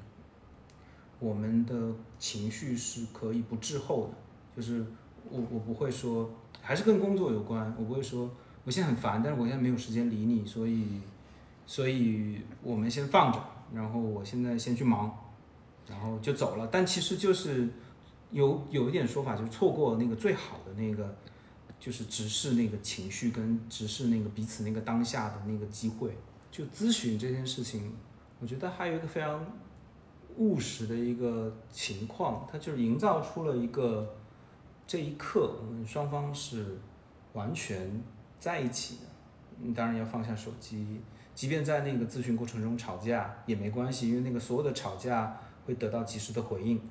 [1.19, 4.13] 我们的情绪是可以不滞后的，
[4.55, 4.85] 就是
[5.29, 6.29] 我我不会说，
[6.61, 8.29] 还是跟工作有关，我不会说
[8.65, 11.01] 我现在很烦，但是我现在没有时间理你，所以
[11.65, 13.41] 所以我们先放着，
[13.73, 15.17] 然后我现在先去忙，
[15.87, 16.67] 然后就走了。
[16.69, 17.69] 但其实就是
[18.31, 21.15] 有有一点说法，就是错过那个最好的那个，
[21.79, 26.17] 就是直视那个情绪跟直视那个彼此那个当下的那个机会。
[26.51, 27.93] 就咨询这件事情，
[28.39, 29.45] 我觉得还有一个非常。
[30.37, 34.15] 务实的一个情况，它就是营造出了一个
[34.87, 36.77] 这一刻我们双方是
[37.33, 38.01] 完全
[38.39, 39.01] 在一起的。
[39.61, 40.99] 你当然要放下手机，
[41.33, 46.81] 即便在那个咨询过程中吵架也没关系，因为那个所有的吵架会得到及时的回应。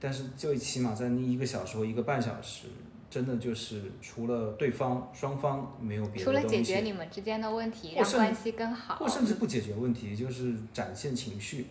[0.00, 2.68] 但是最起码在那一个小时或一个半小时，
[3.08, 11.66] 真的就是除了对方双方没有别的除了解决你们之间的问题，让关系更好，或甚至不解决问题，就是展现情绪。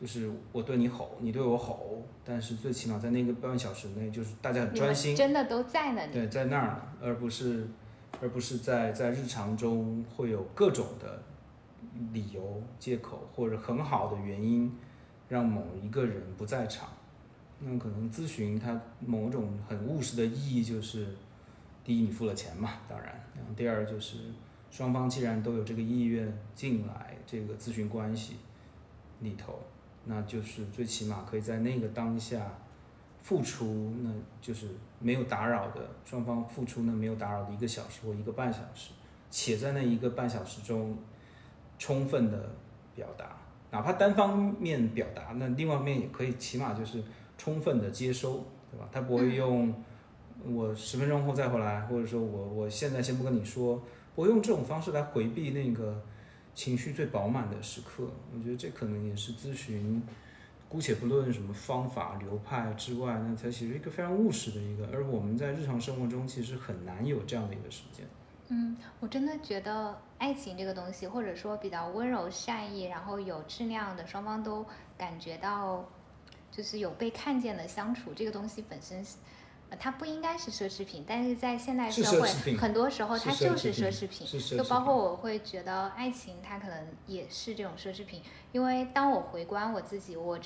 [0.00, 6.02] 就是我对你吼，你对我吼，但是最起码在那个半小时内，就是大家很专心，真的都在呢。
[6.12, 7.66] 对，在那儿，而不是，
[8.20, 11.20] 而不是在在日常中会有各种的
[12.12, 14.72] 理由、借口或者很好的原因，
[15.28, 16.88] 让某一个人不在场。
[17.58, 21.08] 那可能咨询它某种很务实的意义就是，
[21.82, 24.18] 第一你付了钱嘛，当然，然后第二就是
[24.70, 28.36] 双方既然都有这个意愿进来这个咨询关系
[29.18, 29.58] 里头。
[30.10, 32.50] 那就是最起码可以在那个当下
[33.22, 34.66] 付出，那就是
[34.98, 38.92] 没有打扰的双方付出那没有打扰的一个小时或一个半小时，
[39.30, 40.96] 且在那一个半小时中
[41.78, 42.50] 充分的
[42.94, 43.36] 表达，
[43.70, 47.02] 哪怕单方面表达，那另外一面也可以起码就是
[47.36, 48.88] 充分的接收，对吧？
[48.90, 49.74] 他不会用
[50.46, 53.82] 我十分钟后再回来，或者说我我现在先不跟你说，
[54.14, 56.02] 不会用这种方式来回避那个。
[56.58, 60.02] 情绪最饱满的时刻，我觉得这可能也是咨询，
[60.68, 68.04] 姑且不论什么方法流派之外，那它其实一个非常务实的一个，而我们在日常生活中其实很难有这样的一个时间。
[68.48, 75.88] 嗯，我真的觉得爱情这个东西，或者说比较温柔善意，然后有质量的，双方都感觉到
[76.50, 79.06] 就是有被看见的相处，这个东西本身。
[79.78, 84.26] 它不应该是奢侈品，但是在现代社会，很多时候它就是奢侈品。
[84.56, 88.22] 就包括我会觉得爱情，它可能也是这种奢侈品。
[88.52, 90.38] 因为当我回观我自己，我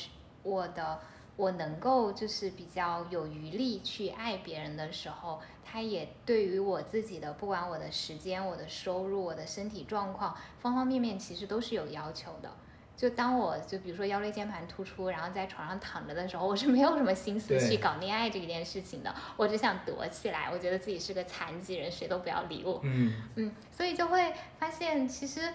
[0.43, 1.01] 我的
[1.37, 12.51] 我能够就是比较有余力去爱别人的时候，它也对于我自己的，不管我的时间、我的收入、我的身体状况，方方面面其实都是有要求的。
[12.97, 20.49] 就当我就比如说腰椎间盘突出，然后在床上躺着的时候，我是没有什么心思去搞恋爱这一件事情的，我只想躲起来。
[20.53, 22.81] 我觉得自己是个残疾人，谁都不要理我。
[22.85, 25.53] 嗯嗯，所以就会发现，其实，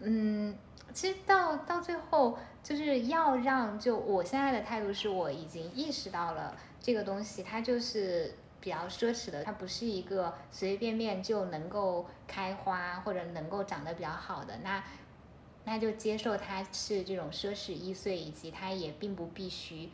[0.00, 0.56] 嗯，
[0.92, 14.82] 其实到到最后，就是要让就我现在的态度是，我已经意识到了这个东西，它就是比较奢侈的，它不是一个随随便便就能够开花或者能够长得比较好的那。
[15.64, 19.88] 那就接受它是这种奢侈易碎，以及它也并不必须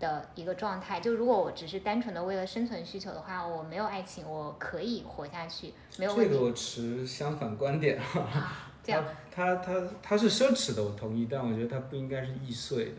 [0.00, 0.98] 的一个状态。
[0.98, 6.32] 就如果我只是单纯的为了生存需求的话，我没有爱情，我可以活下去，没有问题。
[6.32, 8.72] 这个我持相反观点啊。
[8.82, 12.96] 这样，他他他是奢侈的，我同意，但我觉得他不应该是易碎的。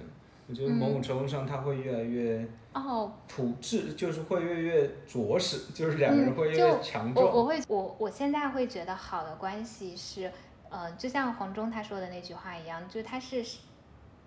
[0.49, 7.25] 我觉得某种程度上，他会越来越哦土质，就是会越越着实，就是两个人会越越强壮。
[7.25, 10.31] 我我会我我现在会觉得好的关系是。
[10.77, 13.43] 呃，就像黄忠他说的那句话一样，就是它是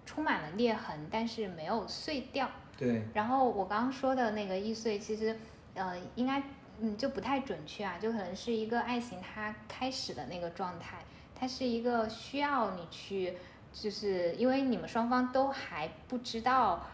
[0.05, 2.51] 充满了裂痕，但是没有碎掉。
[2.77, 3.05] 对。
[3.15, 5.39] 然后我刚刚说的那个易碎，其实
[5.75, 6.43] 呃应该
[6.81, 10.99] 嗯就不太准确啊，就可能是一个爱情它开始的那个状态，
[11.37, 13.39] 它是一个需要你去，
[13.73, 16.85] 就是因为你们双方都还不知道，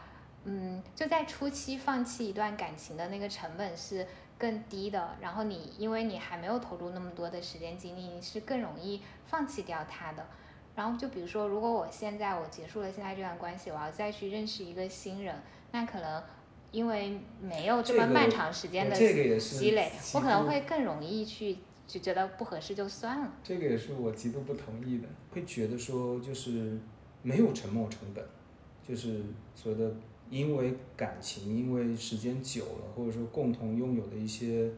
[0.45, 4.07] 嗯，就在初期放弃一段感情的那个成本是
[4.39, 10.27] 更低的，然后你因为你还没有投入那么多的时间精力，你是更容易放弃掉它的。
[10.75, 15.35] 然后就比如说，如果我现在我结束了现在这段关系，我要再去认识一个新人，
[15.73, 16.23] 那可能
[16.71, 21.57] 因为没有这么漫长时间的积累，我可能会更容易去
[21.87, 23.33] 就觉得不合适就算了。
[23.43, 26.79] 这个也是我极度不同意的，会觉得说就是
[27.23, 28.23] 没有沉没成本，
[28.87, 29.23] 就是
[29.55, 29.95] 所谓的
[30.31, 34.71] 因为感情，因为时间久了，或者说共同拥有的一些。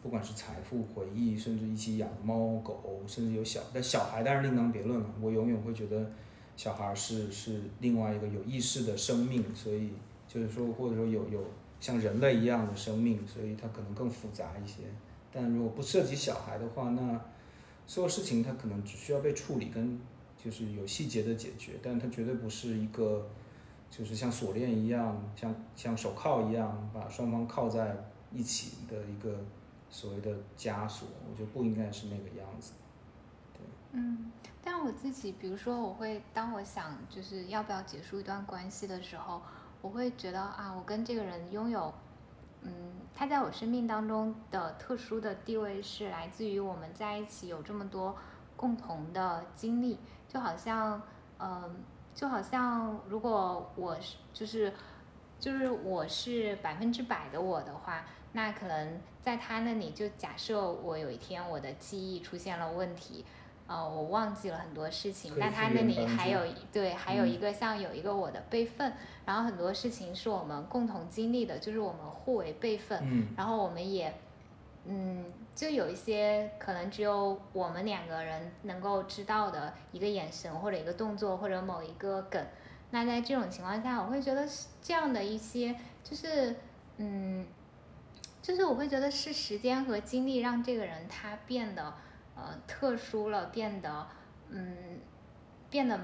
[0.00, 5.06] 不管是财富、回忆，甚至一起养猫狗，甚至有小，但小孩当然另当别论了。
[5.20, 6.08] 我永远会觉得，
[6.56, 9.90] 小孩是是另外一个有意识的生命，所以
[10.28, 11.44] 就是说，或者说有有
[11.80, 14.82] 像人类一样的生命，所以它可能更复杂一些。
[15.32, 17.20] 但如果不涉及小孩的话，那
[17.84, 19.98] 所有事情它可能只需要被处理，跟
[20.42, 23.28] 就是有细节的解决，但它绝对不是一个
[23.92, 27.96] 就是像锁链一样，像像手铐一样把双方铐在
[28.32, 29.38] 一起的一个。
[29.94, 32.72] 所谓的枷锁，我觉得不应该是那个样子。
[33.52, 34.32] 对，嗯，
[34.64, 39.42] 但我自己，比如说，我会当我想就是要不要结束一段关系的时候，
[39.82, 41.92] 我会觉得啊，我跟这个人拥有，
[42.62, 42.72] 嗯，
[43.12, 48.16] 他在我生命当中的特殊的地位是来自于我们在一起有这么多
[48.56, 51.02] 共同的经历，就好像，
[51.38, 51.70] 嗯，
[52.14, 54.72] 就好像如果我是就是
[55.38, 58.04] 就是我是百分之百的我的话。
[58.34, 63.26] 那可能在他那里，就假设我有一天我的记忆出现了问题，
[63.66, 66.40] 呃，我忘记了很多事情，但他那里还有
[66.72, 68.94] 对，还有一个像有一个我的备份，
[69.26, 74.10] 然后很多事情是我们共同经历的，就是我们互为备份，然后我们也，
[74.84, 75.24] 嗯，
[75.54, 82.44] 就有一些可能只有我们两个人能够知道的一个眼神或者一个动作或者某一个梗，
[82.90, 86.54] 那在这种情况下，我会觉得是这样的一些就是
[86.98, 87.46] 嗯。
[88.42, 91.94] 就是我会觉得是时间和精力让这个人他变得
[92.34, 94.04] 呃特殊了，变得
[94.50, 94.98] 嗯
[95.70, 95.96] 变得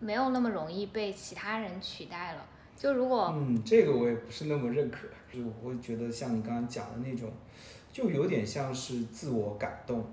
[0.00, 2.46] 没有那么容易被其他人取代了。
[2.74, 7.30] 就如果嗯这个我也不是那么认可，就是我会觉得像你刚刚讲的那种，
[7.92, 10.04] 就有点像是自我感动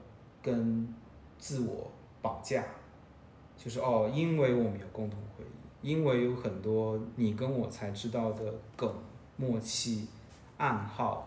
[0.41, 0.93] 跟
[1.37, 1.89] 自我
[2.21, 2.63] 绑架，
[3.57, 5.43] 就是哦，因为我们有共同回
[5.81, 8.93] 忆，因为有很多你跟我才知道的梗、
[9.37, 10.07] 默契、
[10.57, 11.25] 暗号。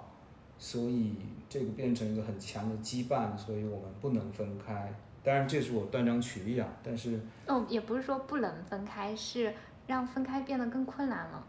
[0.58, 1.16] 所以
[1.48, 4.94] 这个变成一个很强的羁绊，所以我们不能分开。
[5.24, 6.68] 当然，这是我断章取义啊。
[6.84, 9.52] 但是哦，也不是说不能分开，是
[9.88, 11.44] 让分开变得更困难了。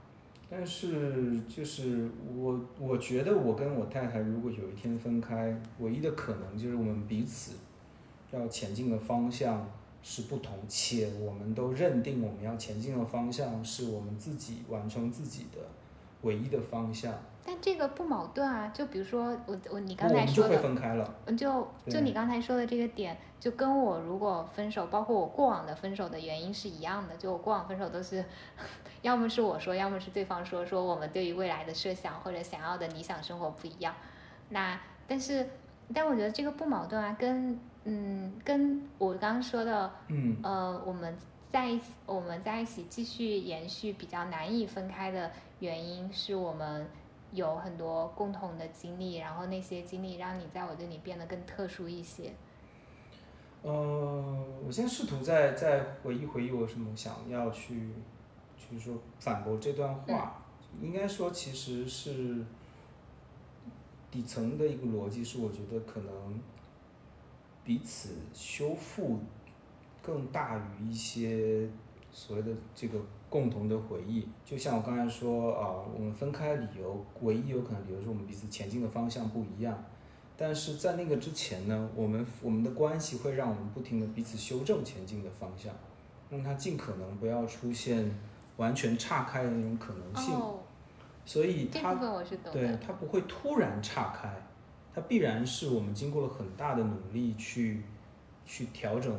[0.56, 7.54] 但是就是我，我觉得我跟我太太如果有一天分开，唯一的可能就是我们彼此
[8.32, 9.68] 要前进的方向
[10.04, 15.60] 是不同，且我们都认定我们要前进的方向是我们自己完成自己的
[16.24, 17.14] 唯一的方向。
[17.46, 20.56] 但这个不矛盾啊，就比如说我我你刚才说的，
[21.38, 28.24] 就就你刚才说的这个点，就跟我如果分手，包括我过往的分手的原因是一样的，就我过往分手都是，
[29.04, 33.94] 要么是我说，要么是对方说，说我们对于未来的设想或者想要的理想生活不一样。
[34.50, 35.46] 那但是
[35.94, 41.14] 但我觉得这个不矛盾啊，跟嗯跟我刚刚说的，嗯呃我们
[41.54, 46.86] 在一起我们在一起继续延续比较难以分开的原因是我们。
[47.36, 52.32] 有很多共同的经历，然后那些经历让你在我这里变得更特殊一些。
[53.64, 57.90] 呃，我现在试图在在回忆回忆我什么想要去，
[58.56, 60.44] 就是说反驳这段话。
[60.80, 62.46] 应该说其实是
[64.12, 66.40] 底层的一个逻辑是，我觉得可能
[67.64, 69.18] 彼此修复
[70.04, 71.68] 更大于一些
[72.12, 73.00] 所谓的这个。
[73.34, 79.84] 共同的回忆，就像我刚才说啊，我们分开理由，唯一有可能理由是我们彼此前进的方向不一样。
[80.38, 85.74] 但是在那个之前呢，我们我们的关系会让我们不停的彼此修正前进的方向，
[86.30, 88.12] 让它尽可能不要出现
[88.58, 90.36] 完全岔开的那种可能性。
[91.26, 91.96] 所以它
[92.52, 94.32] 对它不会突然岔开，
[94.94, 97.82] 它必然是我们经过了很大的努力去
[98.46, 99.12] 去调整。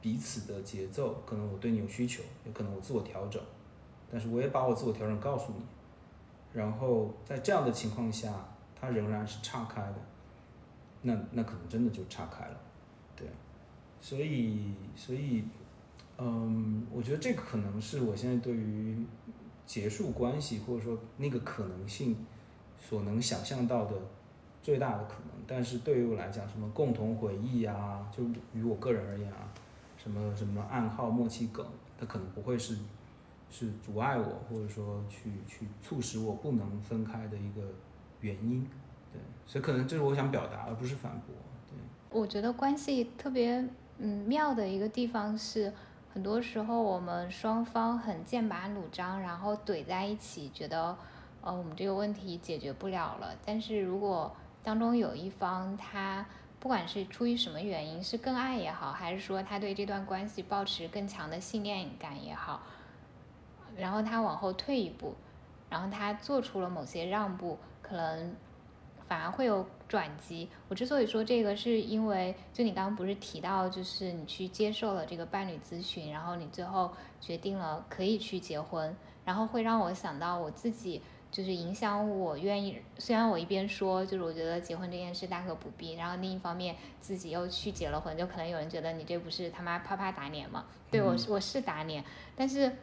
[0.00, 3.42] 彼此的节奏，可能我对你有需求，也可能我自我调整，
[4.10, 5.62] 但是我也把我自我调整告诉你，
[6.52, 8.32] 然后在这样的情况下，
[8.74, 9.96] 它仍然是岔开的，
[11.02, 12.60] 那那可能真的就岔开了，
[13.14, 13.28] 对，
[14.00, 15.44] 所以所以，
[16.16, 19.04] 嗯，我觉得这个可能是我现在对于
[19.66, 22.16] 结束关系或者说那个可能性
[22.78, 23.94] 所能想象到的
[24.62, 28.24] 最大的可能，但是对于我来讲，什么共同回忆啊，就
[28.54, 29.52] 于我个人而言啊。
[30.02, 31.66] 什么什么暗号、默契梗，
[31.98, 32.78] 它可能不会是
[33.50, 37.60] 是阻碍我，或者说去去促使我不能分开的一个
[38.20, 38.66] 原因。
[39.12, 41.34] 对，所以可能这是我想表达，而不是反驳。
[41.68, 41.76] 对，
[42.18, 43.62] 我觉得关系特别
[43.98, 45.72] 嗯妙的一个地方是，
[46.14, 50.96] 很多时候我们双方很剑拔弩张，然后怼在一起，觉得
[51.42, 53.36] 呃我们这个问题解决不了了。
[53.44, 56.24] 但是如果当中有一方他
[56.60, 62.60] 不管是出于什么原因，是更爱也好，还是说他对这段关系保持更强的信念感也好，
[63.74, 65.14] 然后他往后退一步，
[65.70, 68.36] 然后他做出了某些让步，可能
[69.08, 70.50] 反而会有转机。
[70.68, 76.92] 我之所以说这个，是因为就你刚刚不是提到，就是你去接受了这个伴侣咨询，然后你最后
[77.22, 78.94] 决定了可以去结婚，
[79.24, 81.00] 然后会让我想到我自己。
[81.30, 90.64] 就是影响我愿意，虽然我一边说，就是我觉得结婚这件事大可不必，然后另一方面自己又去结了婚，就可能有人觉得你这不是他妈啪啪打脸吗？
[90.90, 92.04] 对我是我是打脸，
[92.34, 92.76] 但是，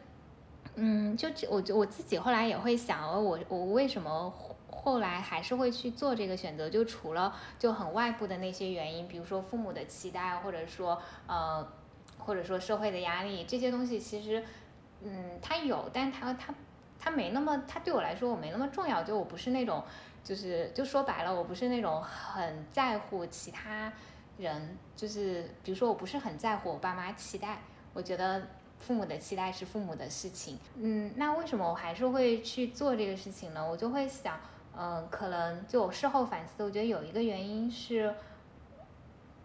[0.76, 4.32] 嗯，就我我自己后来也会想，我我为什么
[4.70, 6.70] 后来还是会去做这个选择？
[6.70, 11.70] 就除了就很外部的那些原因，比如说父母的期待，或者说呃，
[12.16, 14.42] 或者说社会的压力，这些东西其实，
[15.02, 16.54] 嗯，它有，但它它。
[17.08, 19.82] 他没那么，他对我来说我没那么重要，就我不是那种，
[20.22, 23.90] 就是就说白了，我不是那种很在乎其他
[24.36, 27.62] 人，就是比如说我不是很在乎我爸妈期待，
[27.94, 28.42] 我觉得
[28.78, 33.66] 父母的期待是父母的事情，嗯，那为什么我还是会去做这个事情呢？
[33.66, 34.38] 我就会想，
[34.76, 38.14] 嗯，可能就我事后反思，我觉得有一个原因是，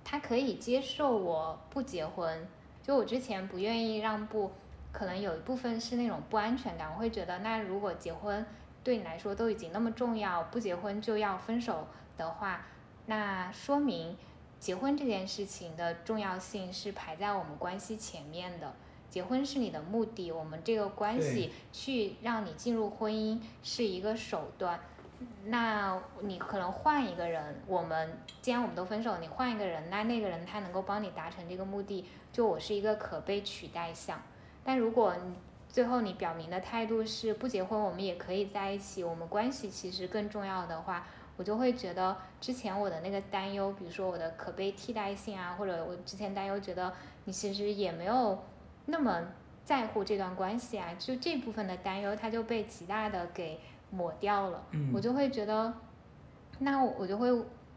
[0.04, 2.46] 他可以接受我不结婚，
[2.82, 4.52] 就我之前不愿意让步。
[4.94, 8.46] 可能有一部分是那种不安全感，我会觉得，那如果结婚
[8.84, 12.68] 对你来说都已经那么重要，不结婚就要分手的话，
[13.08, 14.16] 那说明
[14.60, 18.72] 结婚这件事情的重要性是排在我们关系前面的。
[19.10, 24.80] 结婚是你的目的，我们这个关系去让你进入婚姻是一个手段。
[25.46, 34.22] 那你可能换一个人，我们既然我们都分手，你换一个人，那那个人他能够帮你达成这个目的，就我是一个可被取代项。
[34.64, 35.34] 但如果你
[35.68, 41.06] 最后你表明的态度是不结婚，我们也可以在一起，我们关系其实更重要的话，
[41.36, 46.94] 我就会觉得之前我的那个担忧，比如说我的可被替代性啊，或者我之前担忧觉得
[47.26, 48.38] 你其实也没有
[48.86, 49.20] 那么
[49.66, 53.60] 在乎这段关系啊，就这部分的担忧，它就被极大的给
[53.90, 54.64] 抹掉了。
[54.72, 55.74] 嗯我就会觉得，
[56.60, 57.30] 那我就会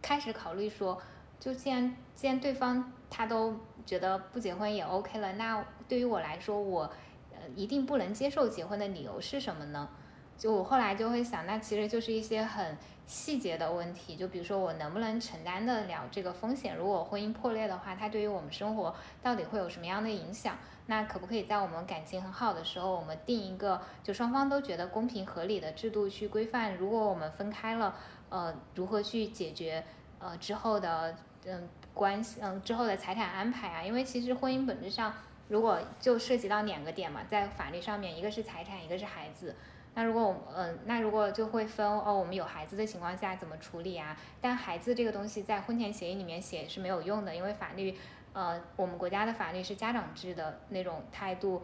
[0.03, 1.01] 开始考虑说，
[1.41, 3.57] 就既然既然对方他都
[3.87, 5.65] 觉得不结婚也 OK 了，那。
[5.89, 6.83] 对于我来说，我
[7.31, 9.89] 呃一定不能接受结婚的理由是什么呢？
[10.37, 12.77] 就我后来就会想，那其实就是一些很
[13.07, 16.77] 细节的问题，就比如说我能不能承担得了这个风险？
[16.77, 20.57] 如果婚姻破裂的话，它对于我们生活到底会有什么样的影响？
[20.87, 26.77] 那可不可以在我们感情很好的时候，我们定一个就双方都觉得公平合理的制度去规范？
[26.77, 27.95] 如果我们分开了，
[28.31, 29.85] 呃，如何去解决
[30.19, 31.15] 呃之后的
[31.45, 33.83] 嗯关系嗯之后的财产安排啊？
[33.83, 35.13] 因为其实婚姻本质上。
[35.49, 39.55] 如果就涉及到两个点嘛，在法律上面，一个是财产，一个是孩子。
[39.95, 44.17] 那如果我，嗯，那如果就会分哦，我们有孩子的情况下怎么处理啊？
[44.41, 47.97] 但孩子这个东西在婚前协议里面写是没有用的，因为法律，
[48.33, 51.63] 呃，我们国家的法律是家长制的那种态度。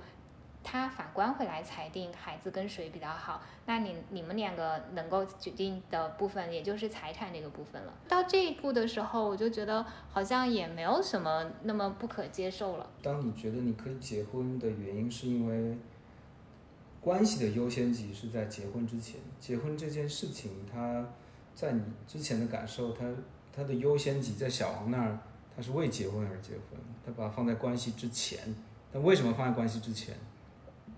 [0.64, 7.92] 他法官会来裁定孩子跟谁比较好，那你你们两个能够决定的部分，也就是财产这个部分了。
[8.08, 12.88] 到这一步的时候，我就觉得好像也没有什么那么不可接受了。
[13.02, 15.76] 当你觉得你可以结婚的原因，是因为
[17.00, 19.20] 关系的优先级是在结婚之前。
[19.40, 21.04] 结婚这件事情，它
[21.54, 23.04] 在你之前的感受，它
[23.52, 25.18] 它的优先级在小王那儿，
[25.56, 28.38] 他是为结婚而结婚，他把它放在关系之前。
[28.92, 30.14] 但为什么放在关系之前？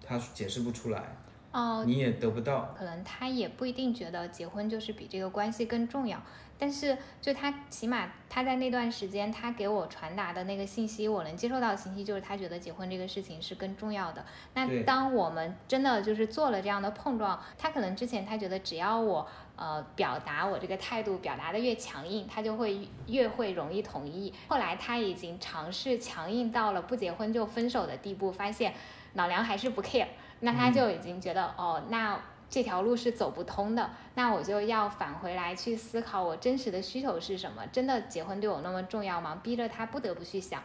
[0.07, 1.17] 他解释不出来，
[1.53, 2.75] 哦，你也得不到。
[2.77, 6.21] 可能他也不一定觉得结婚就是比这个关系更重要，
[6.59, 14.25] 但是就他起码他在那段时间，他给我传达的那个信息，我能接受到的信息就是他觉得结婚这个事情是更重要的。
[14.55, 19.27] 那当我们真的就是做了这样的碰撞，他可能之前他觉得只要我
[19.57, 24.33] 呃表达我这个态度表达的越强硬，他就会越会容易同意。
[24.49, 28.75] 后来他已经尝试强硬到了不结婚就分手的地步，发现。
[29.15, 30.07] 老梁还是不 care，
[30.41, 32.21] 那他就已经觉得哦，那
[32.51, 37.67] 这条路是走不通的，那我就要返回来去思考我真实的需求是什么？
[37.69, 39.41] 真的结婚对我那么重要吗？
[39.43, 40.63] 逼着他不得不去想。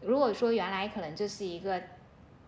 [0.00, 1.80] 如果说原来可能就是一个，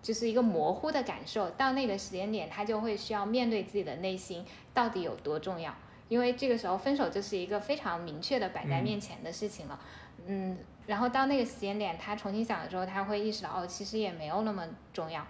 [0.02, 5.74] 就是一个模糊的感受，到那个时间点，他就会需要面对自己的内心到底有多重要，
[6.09, 9.78] 因为这个时候分手就是一个非常明确的摆在面前的事情了。
[10.27, 10.56] 嗯，
[10.86, 15.27] 然后到那个时间点，他重新想的时候，他会意识到哦，其实也没有那么重要。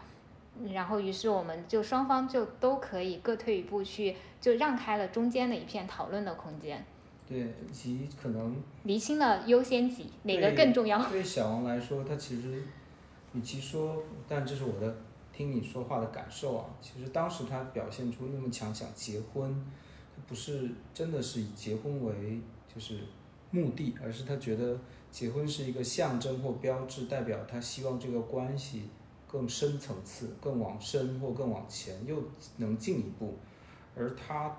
[0.72, 6.84] 然后，于是我们就双方就都可以各退一步去，就让开了中间的一片讨论的空间。
[7.26, 11.00] 对，及可能厘清了优先级，哪个更重要？
[11.10, 12.62] 对小王来说，他其实
[13.32, 14.96] 与其说，但这是我的
[15.32, 16.66] 听你说话的感受啊。
[16.80, 19.64] 其实当时他表现出那么强想结婚，
[20.16, 22.40] 他不是真的是以结婚为
[22.74, 22.98] 就是
[23.52, 24.76] 目的，而是他觉得
[25.12, 28.88] 结婚是一个象征或标志，代表他希望这个关系
[29.30, 32.16] 更深层次、更往深或更往前，又
[32.56, 33.36] 能进一步，
[33.94, 34.56] 而他。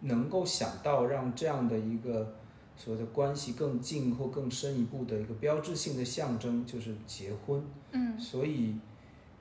[0.00, 2.34] 能够想到让这样的一个
[2.76, 7.64] 所谓的关系更近或更深一步的一个标志性的象征，就是结婚。
[7.92, 8.76] 嗯，所以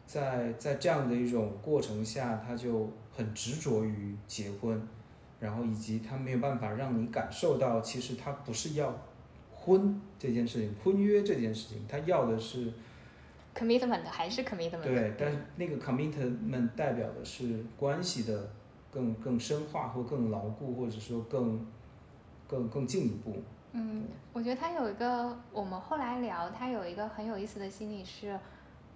[0.08, 4.82] 在在这样的一种过程下，他就很执着于结婚，
[5.42, 8.98] 然后以及他没有办法让你感受到，其实他不是要
[9.52, 12.72] 婚这件事情，婚约这件事情，他要的是
[13.58, 14.82] commitment 还是 commitment？
[14.82, 18.50] 对，但是那个 commitment 代表的是关系的。
[18.96, 21.68] 更更深化或更牢固，或者说更
[22.48, 23.44] 更更进一步。
[23.74, 28.40] 嗯，我觉得他有一个，我们后来聊，他有一个很有意思的心理是，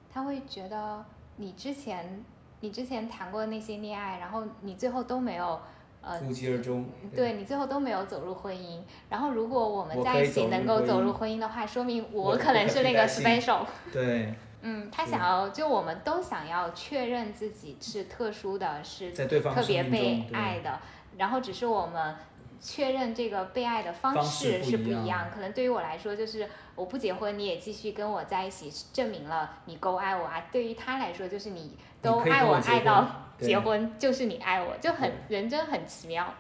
[0.10, 1.04] 他会觉得
[1.36, 2.24] 你之前
[2.62, 5.60] 你之前谈过那些恋爱，然后你最后都没有
[6.00, 8.80] 呃无疾而终，对你最后都没有走入婚姻。
[9.10, 13.66] 然后如果我们在一起能够走入婚姻的话，说明我可能是那个 special。
[13.92, 14.34] 对。
[14.62, 20.80] 嗯，他想要，就我们都想要确认自己是特殊的，是特别被爱的。
[21.18, 22.16] 然后只是我们
[22.60, 25.30] 确认这个被爱的方式是不一样。
[25.34, 26.46] 可能对于我来说，就是
[26.76, 30.44] 我不结婚，你也继续跟我在一起，证明了你够爱我啊。
[30.52, 36.34] 对于他来说，就是你都爱我爱到结婚，就是你爱我，就很人真很奇妙。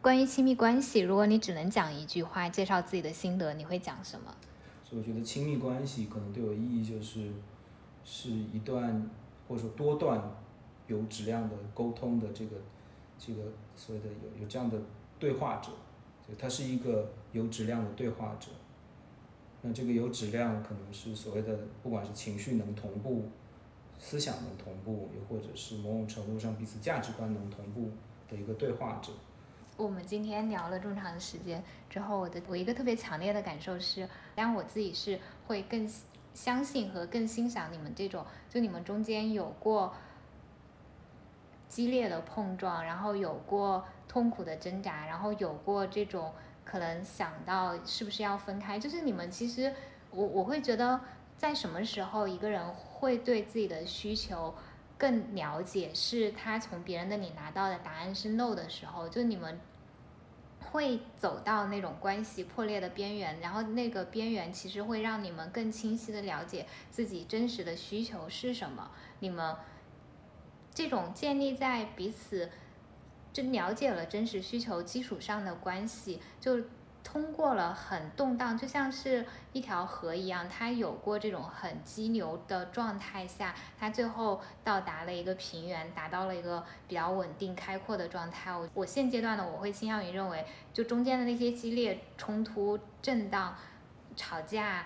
[0.00, 4.32] 关于亲密关系，如果你只能讲一句话介绍自己的心得，你会讲什么？
[4.88, 7.32] 所以我觉得亲密关系可能对我意义就是。
[8.08, 9.10] 是一段
[9.48, 10.22] 或者说多段
[10.86, 12.56] 有质量的沟通的这个
[13.18, 13.42] 这个
[13.74, 14.78] 所谓的有有这样的
[15.18, 15.72] 对话者，
[16.26, 18.52] 就他是一个有质量的对话者。
[19.62, 23.24] 那这个有质量可能是所谓的不管是情绪能同步，
[23.98, 27.90] 思想能同步，又或者是某种程度上彼此价值观能同步
[28.30, 29.10] 的一个对话者。
[29.76, 31.60] 我们今天聊了这么长时间
[31.90, 35.18] 之后，我的我一个特别强烈的感受是，当然我自己是
[35.48, 35.90] 会更。
[36.36, 39.94] 相信和更欣赏你们这种，就你们中间有过
[41.66, 49.72] 激烈的碰撞，然后有过痛苦的挣扎，然后有过这种可能想到是不是要分开，就是你们其实，
[50.10, 51.00] 我我会觉得
[51.38, 54.54] 在什么时候一个人会对自己的需求
[54.98, 59.58] 更了解，是他从别人那里拿到的答案是 no 的时候，就你们。
[60.70, 68.90] 会走到那种关系破裂的边缘，然后那个边缘其实会让你们更清晰的了解自己真实的需求是什么。
[69.20, 69.56] 你们
[70.74, 72.50] 这种建立在彼此
[73.32, 76.62] 真了解了真实需求基础上的关系，就。
[77.06, 88.52] 通过了很动荡，就像是一条河一样，它有过这种很激流的状态下，它最后到达了一个平原，达到了一个比较稳定开阔的状态。
[88.52, 93.56] 我我现阶段呢，我会倾向于认为，就中间的那些激烈冲突、震荡、
[94.16, 94.84] 吵架、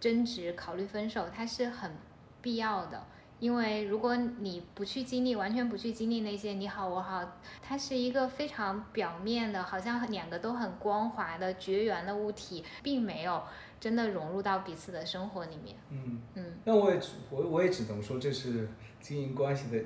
[0.00, 1.94] 争执、考虑分手，它是很
[2.40, 3.06] 必要的。
[3.40, 13.42] 因为如果你不去经历，完全不去经历那些你好我好，它是一个非常表面的，好像两个都很光滑的绝缘的物体，并没有
[13.78, 15.76] 真的融入到彼此的生活里面。
[15.90, 18.68] 嗯嗯，那我也只我我也只能说这是
[19.00, 19.84] 经营关系的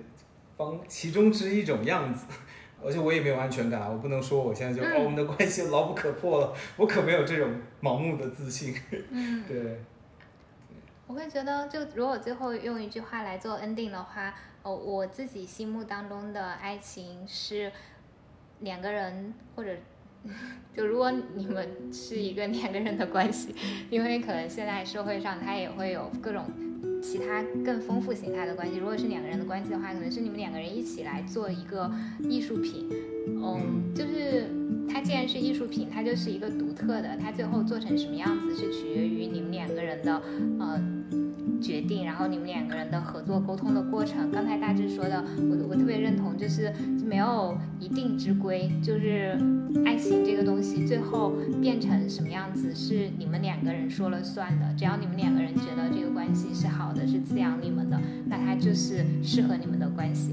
[0.57, 2.25] 方其中之一种样子，
[2.83, 7.51] 而且我也没有安全感，我不能说我现在就哦我们的关系牢不可破了，我可没有这种
[7.83, 8.75] 盲目的自信。
[9.11, 9.79] 嗯， 对。
[11.07, 17.71] 我会觉得，就如果最后用一句话来做 ending 的话，哦，我自己心目当中的爱情是
[18.61, 19.77] 两个人，或者
[20.75, 23.55] 就如果你们是一个两个人的关系，
[23.91, 26.47] 因为可能现在社会上它也会有各种
[27.03, 28.79] 其他更丰富形态的关系。
[28.79, 32.87] 如果是两个人的关系的话，可能是你们两个人一起来做一个艺术品，
[33.27, 34.47] 嗯，就是
[34.89, 40.23] 它既然是艺术品，它就是一个独特的，它最后做成什么样子是取决于你们两个人的，
[40.59, 41.02] 呃。
[41.61, 46.73] 决定，然后你们两个人的合作沟通的过程，刚才大致说的，我我特别认同，就是
[47.05, 49.39] 没有一定之规，就是
[49.85, 60.33] 爱情这个东西最后变成什么样子是你们两个人说了算的，只要你们两个人觉得这个关系是好的，是滋养你们的，那它就是适合你们的关系。